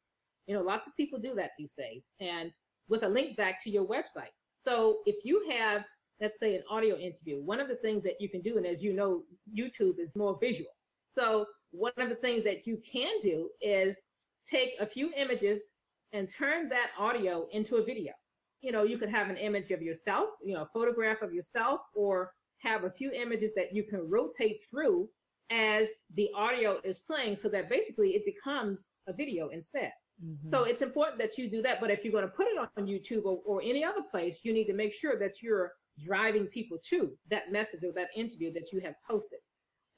You 0.47 0.55
know, 0.55 0.63
lots 0.63 0.87
of 0.87 0.97
people 0.97 1.19
do 1.19 1.35
that 1.35 1.51
these 1.59 1.75
days 1.75 2.15
and 2.21 2.53
with 2.89 3.03
a 3.03 3.09
link 3.09 3.37
back 3.37 3.63
to 3.65 3.71
your 3.71 3.87
website. 3.87 4.33
So 4.57 4.99
if 5.07 5.25
you 5.25 5.49
have, 5.51 5.85
let's 6.21 6.39
say, 6.39 6.55
an 6.55 6.63
audio 6.71 6.97
interview, 6.97 7.43
one 7.43 7.61
of 7.61 7.69
the 7.69 7.77
things 7.77 8.03
that 8.05 8.21
you 8.21 8.29
can 8.29 8.41
do, 8.41 8.57
and 8.57 8.67
as 8.67 8.83
you 8.83 8.93
know, 8.93 9.23
YouTube 9.57 9.99
is 9.99 10.15
more 10.17 10.39
visual. 10.41 10.71
So 11.07 11.47
one 11.71 11.93
of 11.99 12.09
the 12.09 12.15
things 12.17 12.45
that 12.45 12.67
you 12.67 12.81
can 12.91 13.21
do 13.23 13.51
is 13.61 14.07
take 14.49 14.71
a 14.81 14.87
few 14.87 15.13
images 15.17 15.75
and 16.13 16.29
turn 16.29 16.69
that 16.71 16.91
audio 16.99 17.47
into 17.53 17.77
a 17.77 17.85
video. 17.85 18.13
You 18.61 18.73
know, 18.73 18.83
you 18.83 18.99
could 18.99 19.11
have 19.11 19.31
an 19.31 19.37
image 19.37 19.71
of 19.71 19.83
yourself, 19.83 20.31
you 20.43 20.55
know, 20.55 20.63
a 20.63 20.69
photograph 20.73 21.23
of 21.23 21.33
yourself, 21.33 21.81
or 21.95 22.33
have 22.59 22.85
a 22.85 22.91
few 22.91 23.13
images 23.13 23.55
that 23.55 23.75
you 23.75 23.85
can 23.85 24.09
rotate 24.09 24.65
through 24.71 25.09
as 25.51 25.89
the 26.15 26.31
audio 26.35 26.81
is 26.85 26.99
playing 26.99 27.37
so 27.37 27.49
that 27.49 27.71
basically 27.71 28.11
it 28.11 28.25
becomes 28.25 28.93
a 29.07 29.13
video 29.13 29.49
instead. 29.49 29.93
Mm-hmm. 30.25 30.49
So 30.49 30.65
it's 30.65 30.83
important 30.83 31.19
that 31.21 31.39
you 31.39 31.49
do 31.49 31.63
that. 31.63 31.81
But 31.81 31.91
if 31.91 32.05
you're 32.05 32.13
going 32.13 32.25
to 32.25 32.31
put 32.31 32.49
it 32.49 32.59
on 32.59 32.87
YouTube 32.87 33.25
or, 33.25 33.41
or 33.47 33.63
any 33.63 33.85
other 33.85 34.03
place, 34.03 34.41
you 34.43 34.53
need 34.53 34.67
to 34.67 34.75
make 34.75 34.93
sure 34.93 35.19
that 35.19 35.43
you're 35.43 35.73
driving 36.05 36.47
people 36.47 36.79
to 36.91 37.13
that 37.31 37.51
message 37.53 37.85
or 37.85 37.93
that 37.93 38.09
interview 38.17 38.53
that 38.53 38.73
you 38.73 38.81
have 38.81 38.95
posted. 39.09 39.39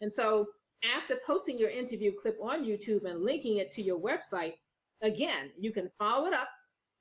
And 0.01 0.13
so 0.13 0.47
after 0.97 1.17
posting 1.27 1.59
your 1.59 1.71
interview 1.71 2.13
clip 2.21 2.39
on 2.43 2.65
YouTube 2.65 3.05
and 3.05 3.21
linking 3.21 3.57
it 3.57 3.71
to 3.73 3.83
your 3.83 3.99
website, 3.99 4.55
again, 5.03 5.51
you 5.59 5.73
can 5.73 5.91
follow 5.99 6.27
it 6.27 6.35
up 6.35 6.49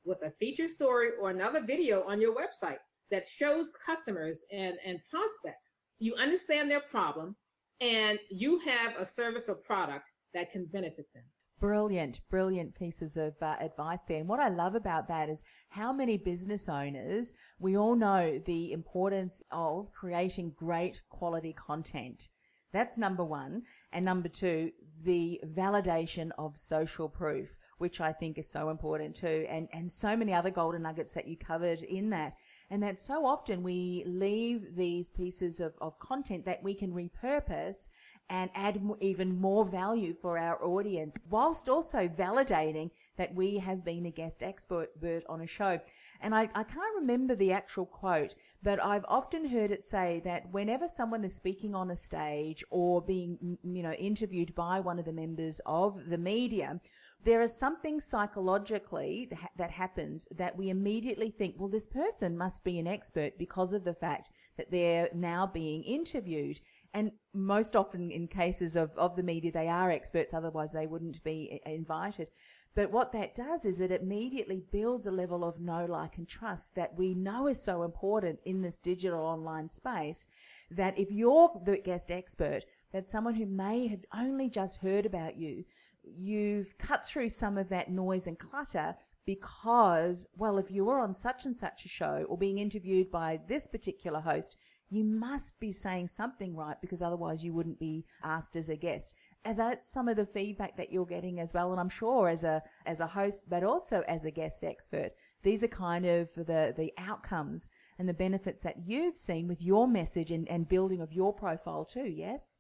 with 0.06 0.22
a 0.24 0.32
feature 0.40 0.68
story 0.68 1.10
or 1.22 1.30
another 1.30 1.62
video 1.62 2.04
on 2.08 2.22
your 2.22 2.36
website 2.36 2.80
that 3.12 3.26
shows 3.26 3.72
customers 3.86 4.44
and, 4.52 4.76
and 4.86 5.00
prospects 5.10 5.80
you 6.00 6.16
understand 6.16 6.72
their 6.72 6.80
problem 6.80 7.36
and 7.82 8.18
you 8.30 8.60
have 8.60 8.96
a 8.98 9.06
service 9.06 9.48
or 9.48 9.56
product 9.56 10.10
that 10.34 10.52
can 10.52 10.66
benefit 10.66 11.06
them. 11.14 11.24
Brilliant, 11.60 12.22
brilliant 12.30 12.74
pieces 12.74 13.18
of 13.18 13.34
uh, 13.42 13.56
advice 13.60 14.00
there. 14.08 14.20
And 14.20 14.30
what 14.30 14.40
I 14.40 14.48
love 14.48 14.76
about 14.76 15.10
that 15.10 15.30
is 15.30 15.44
how 15.68 15.92
many 15.92 16.18
business 16.18 16.70
owners, 16.70 17.34
we 17.60 17.76
all 17.76 17.96
know 17.96 18.40
the 18.46 18.72
importance 18.72 19.44
of 19.52 19.92
creating 19.92 20.54
great 20.56 21.02
quality 21.10 21.54
content. 21.54 22.30
That's 22.72 22.98
number 22.98 23.26
one. 23.26 23.64
And 23.92 24.06
number 24.06 24.30
two, 24.30 24.72
the 25.04 25.42
validation 25.46 26.30
of 26.38 26.58
social 26.58 27.10
proof, 27.10 27.50
which 27.80 28.00
I 28.00 28.14
think 28.14 28.38
is 28.38 28.48
so 28.48 28.70
important 28.70 29.16
too. 29.16 29.46
And, 29.50 29.68
and 29.74 29.92
so 29.92 30.16
many 30.16 30.34
other 30.34 30.52
golden 30.52 30.84
nuggets 30.84 31.14
that 31.14 31.28
you 31.28 31.36
covered 31.36 31.82
in 31.82 32.12
that 32.12 32.36
and 32.70 32.84
that 32.84 33.00
so 33.00 33.26
often 33.26 33.64
we 33.64 34.04
leave 34.06 34.76
these 34.76 35.10
pieces 35.10 35.60
of, 35.60 35.74
of 35.82 35.98
content 36.00 36.46
that 36.46 36.62
we 36.62 36.76
can 36.76 36.94
repurpose 36.94 37.90
and 38.30 38.50
add 38.54 38.82
even 39.00 39.40
more 39.40 39.66
value 39.66 40.14
for 40.22 40.38
our 40.38 40.64
audience, 40.64 41.18
whilst 41.30 41.68
also 41.68 42.08
validating 42.08 42.92
that 43.18 43.34
we 43.34 43.58
have 43.58 43.84
been 43.84 44.06
a 44.06 44.12
guest 44.12 44.44
expert 44.44 44.90
on 45.28 45.42
a 45.42 45.48
show. 45.48 45.80
And 46.22 46.36
I, 46.36 46.44
I 46.56 46.64
can't 46.64 46.96
remember 47.00 47.36
the 47.36 47.52
actual 47.52 47.86
quote, 47.86 48.36
but 48.62 48.84
I've 48.84 49.06
often 49.08 49.46
heard 49.46 49.72
it 49.72 49.86
say 49.86 50.22
that 50.26 50.52
whenever 50.52 50.88
someone 50.88 51.24
is 51.24 51.36
speaking 51.36 51.74
on 51.76 51.92
a 51.92 51.96
stage 51.96 52.64
or 52.70 53.02
being, 53.02 53.58
you 53.64 53.84
know, 53.84 53.94
interviewed 53.94 54.54
by 54.56 54.80
one 54.80 55.00
of 55.00 55.06
the 55.06 55.14
members 55.14 55.60
of 55.66 56.10
the 56.10 56.18
media, 56.18 56.80
there 57.26 57.42
is 57.42 57.54
something 57.54 58.00
psychologically 58.00 59.30
that 59.58 59.72
happens 59.72 60.26
that 60.32 60.56
we 60.56 60.70
immediately 60.70 61.30
think, 61.30 61.56
well, 61.58 61.68
this 61.68 61.88
person 61.88 62.38
must 62.38 62.64
be 62.64 62.80
an 62.80 62.88
expert 62.88 63.38
because 63.38 63.74
of 63.74 63.84
the 63.84 63.94
fact 63.94 64.30
that 64.56 64.72
they're 64.72 65.10
now 65.14 65.46
being 65.46 65.84
interviewed. 65.84 66.60
And 66.94 67.12
most 67.34 67.76
often 67.76 68.10
in 68.10 68.28
cases 68.28 68.76
of, 68.76 68.98
of 68.98 69.16
the 69.16 69.24
media, 69.24 69.52
they 69.52 69.68
are 69.68 69.92
experts, 69.92 70.34
otherwise 70.34 70.72
they 70.72 70.88
wouldn't 70.88 71.24
be 71.24 71.62
invited. 71.66 72.30
But 72.76 72.92
what 72.92 73.12
that 73.12 73.36
does 73.36 73.66
is 73.66 73.80
it 73.80 73.92
immediately 73.92 74.64
builds 74.72 75.06
a 75.06 75.12
level 75.12 75.44
of 75.44 75.60
know, 75.60 75.86
like, 75.86 76.18
and 76.18 76.28
trust 76.28 76.76
that 76.76 76.98
we 76.98 77.14
know 77.14 77.48
is 77.48 77.62
so 77.62 77.84
important 77.84 78.40
in 78.46 78.62
this 78.62 78.80
digital 78.80 79.20
online 79.20 79.70
space 79.70 80.28
that 80.72 80.98
if 80.98 81.12
you're 81.12 81.52
the 81.64 81.78
guest 81.78 82.12
expert, 82.12 82.66
that 82.92 83.08
someone 83.08 83.36
who 83.36 83.46
may 83.46 83.88
have 83.88 84.06
only 84.16 84.50
just 84.50 84.82
heard 84.82 85.06
about 85.06 85.38
you 85.38 85.64
you've 86.04 86.78
cut 86.78 87.06
through 87.06 87.30
some 87.30 87.58
of 87.58 87.70
that 87.70 87.92
noise 87.92 88.28
and 88.28 88.40
clutter 88.40 88.96
because, 89.26 90.26
well, 90.36 90.58
if 90.58 90.72
you 90.72 90.86
were 90.86 91.00
on 91.00 91.14
such 91.14 91.46
and 91.46 91.58
such 91.58 91.86
a 91.86 91.90
show 91.90 92.26
or 92.28 92.38
being 92.38 92.58
interviewed 92.58 93.12
by 93.12 93.40
this 93.48 93.68
particular 93.68 94.20
host, 94.20 94.58
you 94.90 95.04
must 95.04 95.60
be 95.60 95.72
saying 95.72 96.08
something 96.08 96.56
right 96.56 96.78
because 96.82 97.02
otherwise 97.02 97.44
you 97.44 97.54
wouldn't 97.54 97.80
be 97.80 98.06
asked 98.24 98.56
as 98.56 98.70
a 98.70 98.76
guest. 98.76 99.14
And 99.46 99.58
that's 99.58 99.92
some 99.92 100.08
of 100.08 100.18
the 100.18 100.26
feedback 100.26 100.76
that 100.78 100.92
you're 100.92 101.06
getting 101.06 101.40
as 101.40 101.54
well. 101.54 101.72
And 101.72 101.80
I'm 101.80 101.90
sure 101.90 102.28
as 102.28 102.44
a, 102.44 102.62
as 102.86 103.00
a 103.00 103.08
host, 103.08 103.50
but 103.50 103.64
also 103.64 104.04
as 104.08 104.26
a 104.26 104.32
guest 104.32 104.64
expert, 104.64 105.12
these 105.44 105.64
are 105.64 105.68
kind 105.68 106.06
of 106.06 106.34
the, 106.34 106.74
the 106.76 106.92
outcomes 106.98 107.70
and 107.98 108.10
the 108.10 108.14
benefits 108.14 108.64
that 108.64 108.78
you've 108.86 109.18
seen 109.18 109.48
with 109.48 109.62
your 109.62 109.88
message 109.88 110.32
and, 110.32 110.50
and 110.50 110.68
building 110.68 111.02
of 111.02 111.14
your 111.14 111.34
profile 111.34 111.86
too. 111.86 112.08
Yes? 112.08 112.60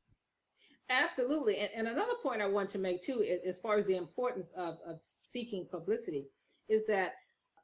Absolutely. 0.89 1.57
And, 1.57 1.69
and 1.75 1.87
another 1.87 2.15
point 2.23 2.41
I 2.41 2.47
want 2.47 2.69
to 2.71 2.77
make 2.77 3.03
too, 3.03 3.23
as 3.45 3.59
far 3.59 3.77
as 3.77 3.85
the 3.85 3.95
importance 3.95 4.51
of, 4.55 4.77
of 4.87 4.99
seeking 5.03 5.67
publicity, 5.69 6.27
is 6.67 6.85
that 6.87 7.13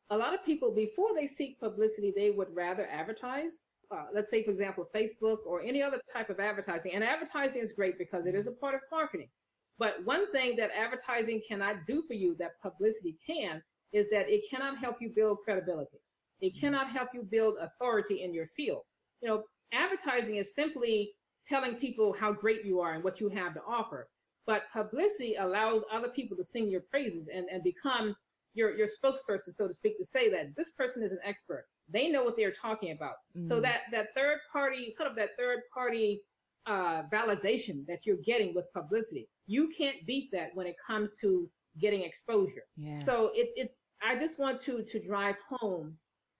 a 0.09 0.17
lot 0.17 0.33
of 0.33 0.45
people, 0.45 0.71
before 0.71 1.15
they 1.15 1.27
seek 1.27 1.59
publicity, 1.59 2.13
they 2.15 2.31
would 2.31 2.53
rather 2.53 2.87
advertise. 2.91 3.65
Uh, 3.91 4.05
let's 4.13 4.31
say, 4.31 4.43
for 4.43 4.51
example, 4.51 4.87
Facebook 4.95 5.39
or 5.45 5.61
any 5.61 5.81
other 5.81 5.99
type 6.11 6.29
of 6.29 6.39
advertising. 6.39 6.93
And 6.93 7.03
advertising 7.03 7.61
is 7.61 7.73
great 7.73 7.97
because 7.97 8.25
it 8.25 8.35
is 8.35 8.47
a 8.47 8.51
part 8.51 8.75
of 8.75 8.81
marketing. 8.91 9.29
But 9.77 10.03
one 10.05 10.31
thing 10.31 10.55
that 10.57 10.71
advertising 10.71 11.41
cannot 11.47 11.85
do 11.87 12.03
for 12.07 12.13
you 12.13 12.35
that 12.39 12.61
publicity 12.61 13.17
can 13.25 13.61
is 13.91 14.09
that 14.09 14.29
it 14.29 14.43
cannot 14.49 14.77
help 14.77 14.97
you 15.01 15.11
build 15.15 15.39
credibility. 15.43 15.97
It 16.41 16.59
cannot 16.59 16.89
help 16.89 17.09
you 17.13 17.23
build 17.23 17.55
authority 17.59 18.23
in 18.23 18.33
your 18.33 18.47
field. 18.47 18.83
You 19.21 19.29
know, 19.29 19.43
advertising 19.73 20.37
is 20.37 20.55
simply 20.55 21.11
telling 21.45 21.75
people 21.75 22.13
how 22.13 22.31
great 22.31 22.65
you 22.65 22.79
are 22.79 22.93
and 22.93 23.03
what 23.03 23.19
you 23.19 23.29
have 23.29 23.53
to 23.53 23.61
offer. 23.67 24.07
But 24.45 24.63
publicity 24.71 25.35
allows 25.35 25.83
other 25.91 26.09
people 26.09 26.37
to 26.37 26.43
sing 26.43 26.67
your 26.69 26.81
praises 26.81 27.27
and, 27.33 27.47
and 27.51 27.63
become 27.63 28.15
your, 28.53 28.75
your 28.75 28.87
spokesperson, 28.87 29.53
so 29.53 29.67
to 29.67 29.73
speak, 29.73 29.97
to 29.97 30.05
say 30.05 30.29
that 30.29 30.55
this 30.55 30.71
person 30.71 31.03
is 31.03 31.11
an 31.11 31.19
expert. 31.23 31.65
They 31.91 32.09
know 32.09 32.23
what 32.23 32.35
they're 32.35 32.51
talking 32.51 32.91
about. 32.91 33.15
Mm-hmm. 33.37 33.45
So 33.45 33.59
that, 33.61 33.81
that 33.91 34.07
third 34.15 34.39
party, 34.51 34.89
sort 34.89 35.09
of 35.09 35.15
that 35.17 35.29
third 35.37 35.59
party 35.73 36.21
uh, 36.65 37.03
validation 37.13 37.85
that 37.87 38.05
you're 38.05 38.17
getting 38.25 38.53
with 38.55 38.65
publicity, 38.73 39.29
you 39.45 39.69
can't 39.77 39.97
beat 40.07 40.29
that 40.31 40.49
when 40.55 40.67
it 40.67 40.75
comes 40.85 41.17
to 41.21 41.49
getting 41.79 42.01
exposure. 42.01 42.63
Yes. 42.77 43.05
So 43.05 43.29
it's, 43.33 43.53
it's, 43.55 43.81
I 44.01 44.15
just 44.15 44.39
want 44.39 44.59
to, 44.61 44.83
to 44.83 44.99
drive 44.99 45.35
home 45.49 45.95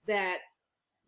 that 0.07 0.39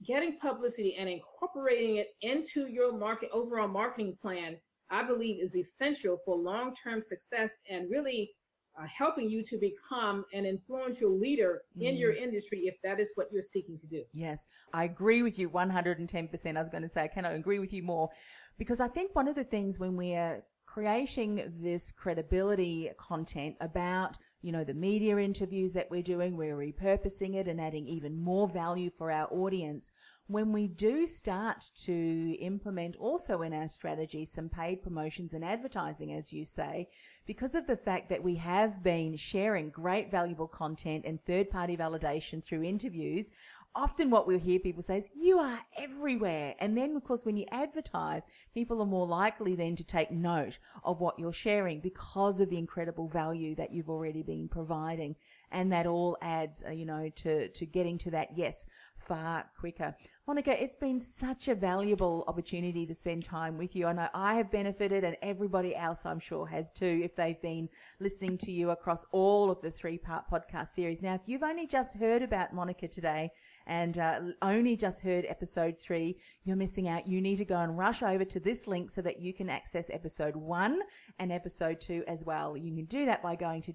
getting 0.06 0.38
publicity 0.38 0.95
and 0.95 1.10
incorporating 1.10 1.97
it 1.97 2.10
into 2.21 2.67
your 2.67 2.95
market 2.95 3.30
overall 3.34 3.67
marketing 3.67 4.15
plan, 4.21 4.58
I 4.89 5.04
believe 5.04 5.43
is 5.43 5.56
essential 5.56 6.19
for 6.23 6.36
long-term 6.36 7.02
success 7.02 7.60
and 7.69 7.89
really 7.89 8.32
uh, 8.79 8.85
helping 8.87 9.29
you 9.29 9.43
to 9.43 9.57
become 9.57 10.25
an 10.33 10.45
influential 10.45 11.17
leader 11.17 11.61
in 11.79 11.95
mm. 11.95 11.99
your 11.99 12.13
industry 12.13 12.61
if 12.65 12.75
that 12.83 12.99
is 12.99 13.11
what 13.15 13.27
you're 13.31 13.41
seeking 13.41 13.77
to 13.79 13.87
do. 13.87 14.03
Yes, 14.13 14.47
I 14.73 14.83
agree 14.83 15.23
with 15.23 15.39
you 15.39 15.49
110%. 15.49 16.57
I 16.57 16.59
was 16.59 16.69
going 16.69 16.83
to 16.83 16.89
say, 16.89 17.03
I 17.03 17.07
cannot 17.07 17.33
agree 17.33 17.59
with 17.59 17.73
you 17.73 17.83
more 17.83 18.09
because 18.57 18.79
I 18.79 18.87
think 18.87 19.15
one 19.15 19.27
of 19.27 19.35
the 19.35 19.43
things 19.43 19.79
when 19.79 19.95
we 19.95 20.13
are 20.13 20.43
creating 20.65 21.51
this 21.59 21.91
credibility 21.91 22.91
content 22.97 23.55
about 23.61 24.17
you 24.41 24.51
know, 24.51 24.63
the 24.63 24.73
media 24.73 25.17
interviews 25.17 25.73
that 25.73 25.89
we're 25.89 26.01
doing, 26.01 26.37
we're 26.37 26.55
repurposing 26.55 27.35
it 27.35 27.47
and 27.47 27.59
adding 27.59 27.87
even 27.87 28.17
more 28.21 28.47
value 28.47 28.89
for 28.97 29.11
our 29.11 29.27
audience. 29.31 29.91
When 30.27 30.51
we 30.51 30.67
do 30.67 31.07
start 31.07 31.69
to 31.73 32.35
implement 32.39 32.97
also 32.97 33.41
in 33.41 33.53
our 33.53 33.67
strategy 33.67 34.25
some 34.25 34.49
paid 34.49 34.83
promotions 34.83 35.33
and 35.33 35.43
advertising, 35.43 36.13
as 36.13 36.33
you 36.33 36.43
say, 36.43 36.89
because 37.25 37.55
of 37.55 37.65
the 37.65 37.77
fact 37.77 38.09
that 38.09 38.23
we 38.23 38.35
have 38.35 38.83
been 38.83 39.15
sharing 39.15 39.69
great 39.69 40.11
valuable 40.11 40.47
content 40.47 41.05
and 41.05 41.23
third 41.23 41.49
party 41.49 41.77
validation 41.77 42.43
through 42.43 42.61
interviews, 42.61 43.31
often 43.73 44.09
what 44.09 44.27
we'll 44.27 44.39
hear 44.39 44.59
people 44.59 44.81
say 44.81 44.97
is, 44.97 45.09
you 45.15 45.39
are 45.39 45.59
everywhere. 45.77 46.55
And 46.59 46.75
then, 46.77 46.95
of 46.95 47.03
course, 47.03 47.25
when 47.25 47.37
you 47.37 47.45
advertise, 47.51 48.27
people 48.53 48.81
are 48.81 48.85
more 48.85 49.07
likely 49.07 49.55
then 49.55 49.75
to 49.77 49.83
take 49.83 50.11
note 50.11 50.59
of 50.83 50.99
what 50.99 51.17
you're 51.17 51.31
sharing 51.31 51.79
because 51.79 52.41
of 52.41 52.49
the 52.49 52.57
incredible 52.57 53.07
value 53.07 53.55
that 53.55 53.71
you've 53.71 53.89
already 53.89 54.23
been 54.23 54.49
providing. 54.49 55.15
And 55.51 55.71
that 55.71 55.87
all 55.87 56.17
adds, 56.21 56.63
uh, 56.67 56.71
you 56.71 56.85
know, 56.85 57.09
to, 57.17 57.47
to 57.47 57.65
getting 57.65 57.97
to 57.99 58.11
that 58.11 58.35
yes 58.35 58.65
far 58.97 59.45
quicker. 59.60 59.95
Monica, 60.27 60.62
it's 60.62 60.75
been 60.75 60.99
such 60.99 61.47
a 61.47 61.55
valuable 61.55 62.25
opportunity 62.27 62.86
to 62.86 62.93
spend 62.93 63.23
time 63.23 63.57
with 63.57 63.75
you. 63.75 63.88
I 63.88 63.93
know 63.93 64.10
I 64.13 64.33
have 64.36 64.51
benefited 64.51 65.03
and 65.03 65.15
everybody 65.21 65.75
else 65.75 66.05
I'm 66.05 66.19
sure 66.19 66.45
has 66.47 66.71
too 66.71 67.01
if 67.03 67.15
they've 67.15 67.41
been 67.41 67.69
listening 67.99 68.38
to 68.39 68.51
you 68.51 68.71
across 68.71 69.05
all 69.12 69.49
of 69.49 69.62
the 69.62 69.71
three 69.71 69.97
part 69.97 70.29
podcast 70.29 70.73
series. 70.73 71.01
Now, 71.01 71.15
if 71.15 71.21
you've 71.25 71.43
only 71.43 71.65
just 71.65 71.97
heard 71.97 72.23
about 72.23 72.53
Monica 72.53 72.88
today 72.88 73.31
and 73.67 73.97
uh, 73.97 74.19
only 74.41 74.75
just 74.75 74.99
heard 74.99 75.25
episode 75.27 75.79
three, 75.79 76.17
you're 76.43 76.55
missing 76.57 76.88
out. 76.88 77.07
You 77.07 77.21
need 77.21 77.38
to 77.38 77.45
go 77.45 77.57
and 77.57 77.77
rush 77.77 78.03
over 78.03 78.25
to 78.25 78.39
this 78.39 78.67
link 78.67 78.89
so 78.89 79.01
that 79.01 79.21
you 79.21 79.33
can 79.33 79.49
access 79.49 79.89
episode 79.91 80.36
one 80.36 80.81
and 81.19 81.31
episode 81.31 81.79
two 81.79 82.03
as 82.07 82.25
well. 82.25 82.57
You 82.57 82.75
can 82.75 82.86
do 82.86 83.05
that 83.05 83.23
by 83.23 83.36
going 83.36 83.62
to 83.62 83.73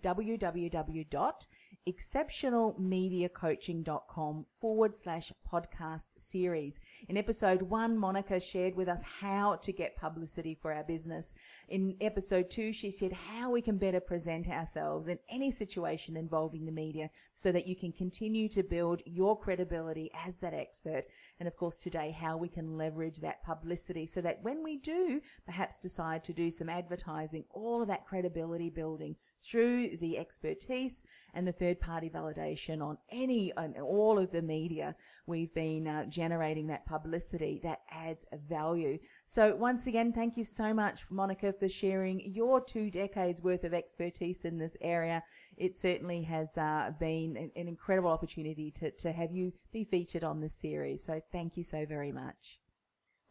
www.exceptionalmediacoaching.com 1.86 4.46
forward 4.60 4.94
slash 4.94 5.32
podcast 5.50 6.10
series. 6.16 6.80
In 7.08 7.16
episode 7.16 7.62
one, 7.62 7.98
Monica 7.98 8.38
shared 8.38 8.76
with 8.76 8.88
us 8.88 9.02
how 9.02 9.56
to 9.56 9.72
get 9.72 9.96
publicity 9.96 10.54
for 10.54 10.72
our 10.72 10.84
business. 10.84 11.34
In 11.68 11.96
episode 12.00 12.50
two, 12.50 12.72
she 12.72 12.90
said 12.90 13.12
how 13.12 13.50
we 13.50 13.60
can 13.60 13.78
better 13.78 14.00
present 14.00 14.48
ourselves 14.48 15.08
in 15.08 15.18
any 15.28 15.50
situation 15.50 16.16
involving 16.16 16.64
the 16.64 16.72
media 16.72 17.10
so 17.34 17.52
that 17.52 17.66
you 17.66 17.76
can 17.76 17.92
continue 17.92 18.48
to 18.48 18.62
build 18.62 19.02
your 19.04 19.38
credibility 19.38 20.10
as 20.26 20.36
that 20.36 20.54
expert. 20.54 21.02
And 21.40 21.48
of 21.48 21.56
course, 21.56 21.76
today, 21.76 22.12
how 22.12 22.36
we 22.36 22.48
can 22.48 22.76
leverage 22.76 23.20
that 23.20 23.44
publicity 23.44 24.06
so 24.06 24.20
that 24.20 24.42
when 24.42 24.62
we 24.62 24.76
do 24.76 25.20
perhaps 25.44 25.78
decide 25.78 26.24
to 26.24 26.32
do 26.32 26.50
some 26.50 26.68
advertising, 26.68 27.44
all 27.50 27.82
of 27.82 27.88
that 27.88 28.06
credibility 28.06 28.70
building 28.70 29.16
through 29.42 29.96
the 29.98 30.18
expertise 30.18 31.04
and 31.34 31.46
the 31.46 31.52
third 31.52 31.80
party 31.80 32.08
validation 32.08 32.82
on 32.82 32.96
any 33.10 33.52
and 33.56 33.76
all 33.78 34.18
of 34.18 34.30
the 34.30 34.42
media 34.42 34.94
we've 35.26 35.52
been 35.54 35.88
uh, 35.88 36.04
generating 36.06 36.66
that 36.66 36.86
publicity 36.86 37.60
that 37.62 37.80
adds 37.90 38.26
value. 38.48 38.98
So 39.26 39.54
once 39.54 39.86
again 39.86 40.12
thank 40.12 40.36
you 40.36 40.44
so 40.44 40.72
much 40.72 41.02
monica 41.10 41.52
for 41.52 41.68
sharing 41.68 42.20
your 42.20 42.60
two 42.60 42.90
decades 42.90 43.42
worth 43.42 43.64
of 43.64 43.74
expertise 43.74 44.44
in 44.44 44.58
this 44.58 44.76
area. 44.80 45.22
It 45.56 45.76
certainly 45.76 46.22
has 46.22 46.56
uh, 46.56 46.92
been 46.98 47.36
an, 47.36 47.50
an 47.56 47.68
incredible 47.68 48.10
opportunity 48.10 48.70
to, 48.72 48.90
to 48.90 49.12
have 49.12 49.32
you 49.32 49.52
be 49.72 49.84
featured 49.84 50.24
on 50.24 50.40
this 50.40 50.54
series. 50.54 51.04
So 51.04 51.20
thank 51.32 51.56
you 51.56 51.64
so 51.64 51.84
very 51.86 52.12
much 52.12 52.58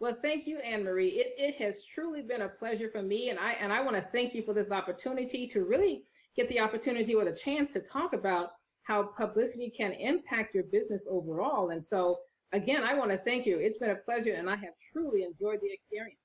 well, 0.02 0.18
thank 0.20 0.48
you, 0.48 0.58
Anne 0.58 0.84
Marie. 0.84 1.10
It, 1.10 1.36
it 1.38 1.56
has 1.64 1.84
truly 1.86 2.24
been 2.24 2.42
a 2.42 2.50
pleasure 2.50 2.90
for 2.90 3.04
me, 3.04 3.30
and 3.30 3.38
I 3.38 3.52
and 3.52 3.72
I 3.72 3.82
want 3.82 3.96
to 3.98 4.02
thank 4.02 4.34
you 4.34 4.42
for 4.42 4.52
this 4.52 4.72
opportunity 4.72 5.46
to 5.46 5.64
really 5.64 6.06
get 6.36 6.50
the 6.50 6.60
opportunity 6.60 7.14
or 7.14 7.24
the 7.24 7.36
chance 7.36 7.72
to 7.74 7.82
talk 7.82 8.14
about 8.14 8.50
how 8.82 9.04
publicity 9.04 9.70
can 9.70 9.92
impact 9.92 10.56
your 10.56 10.64
business 10.64 11.08
overall. 11.08 11.70
And 11.70 11.84
so, 11.84 12.18
again, 12.52 12.84
I 12.84 12.96
want 12.96 13.12
to 13.12 13.18
thank 13.18 13.46
you. 13.46 13.60
It's 13.60 13.78
been 13.78 13.92
a 13.92 13.96
pleasure, 13.96 14.34
and 14.34 14.50
I 14.50 14.56
have 14.56 14.74
truly 14.92 15.22
enjoyed 15.22 15.60
the 15.62 15.72
experience. 15.72 16.21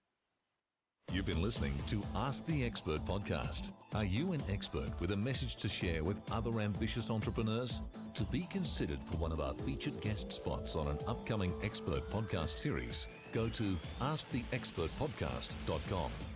You've 1.13 1.27
been 1.27 1.41
listening 1.41 1.73
to 1.87 2.03
Ask 2.17 2.47
the 2.47 2.65
Expert 2.65 3.01
podcast. 3.07 3.71
Are 3.95 4.05
you 4.05 4.33
an 4.33 4.43
expert 4.51 4.91
with 5.01 5.13
a 5.13 5.17
message 5.17 5.55
to 5.57 5.69
share 5.69 6.03
with 6.03 6.21
other 6.33 6.61
ambitious 6.61 7.11
entrepreneurs? 7.11 7.81
To 8.15 8.25
be 8.25 8.41
considered 8.51 8.99
for 8.99 9.17
one 9.17 9.31
of 9.33 9.41
our 9.41 9.55
featured 9.55 10.01
guest 10.01 10.33
spots 10.33 10.75
on 10.75 10.89
an 10.89 10.99
upcoming 11.07 11.53
expert 11.63 12.11
podcast 12.11 12.59
series, 12.59 13.07
go 13.33 13.49
to 13.49 13.77
asktheexpertpodcast.com. 14.01 16.36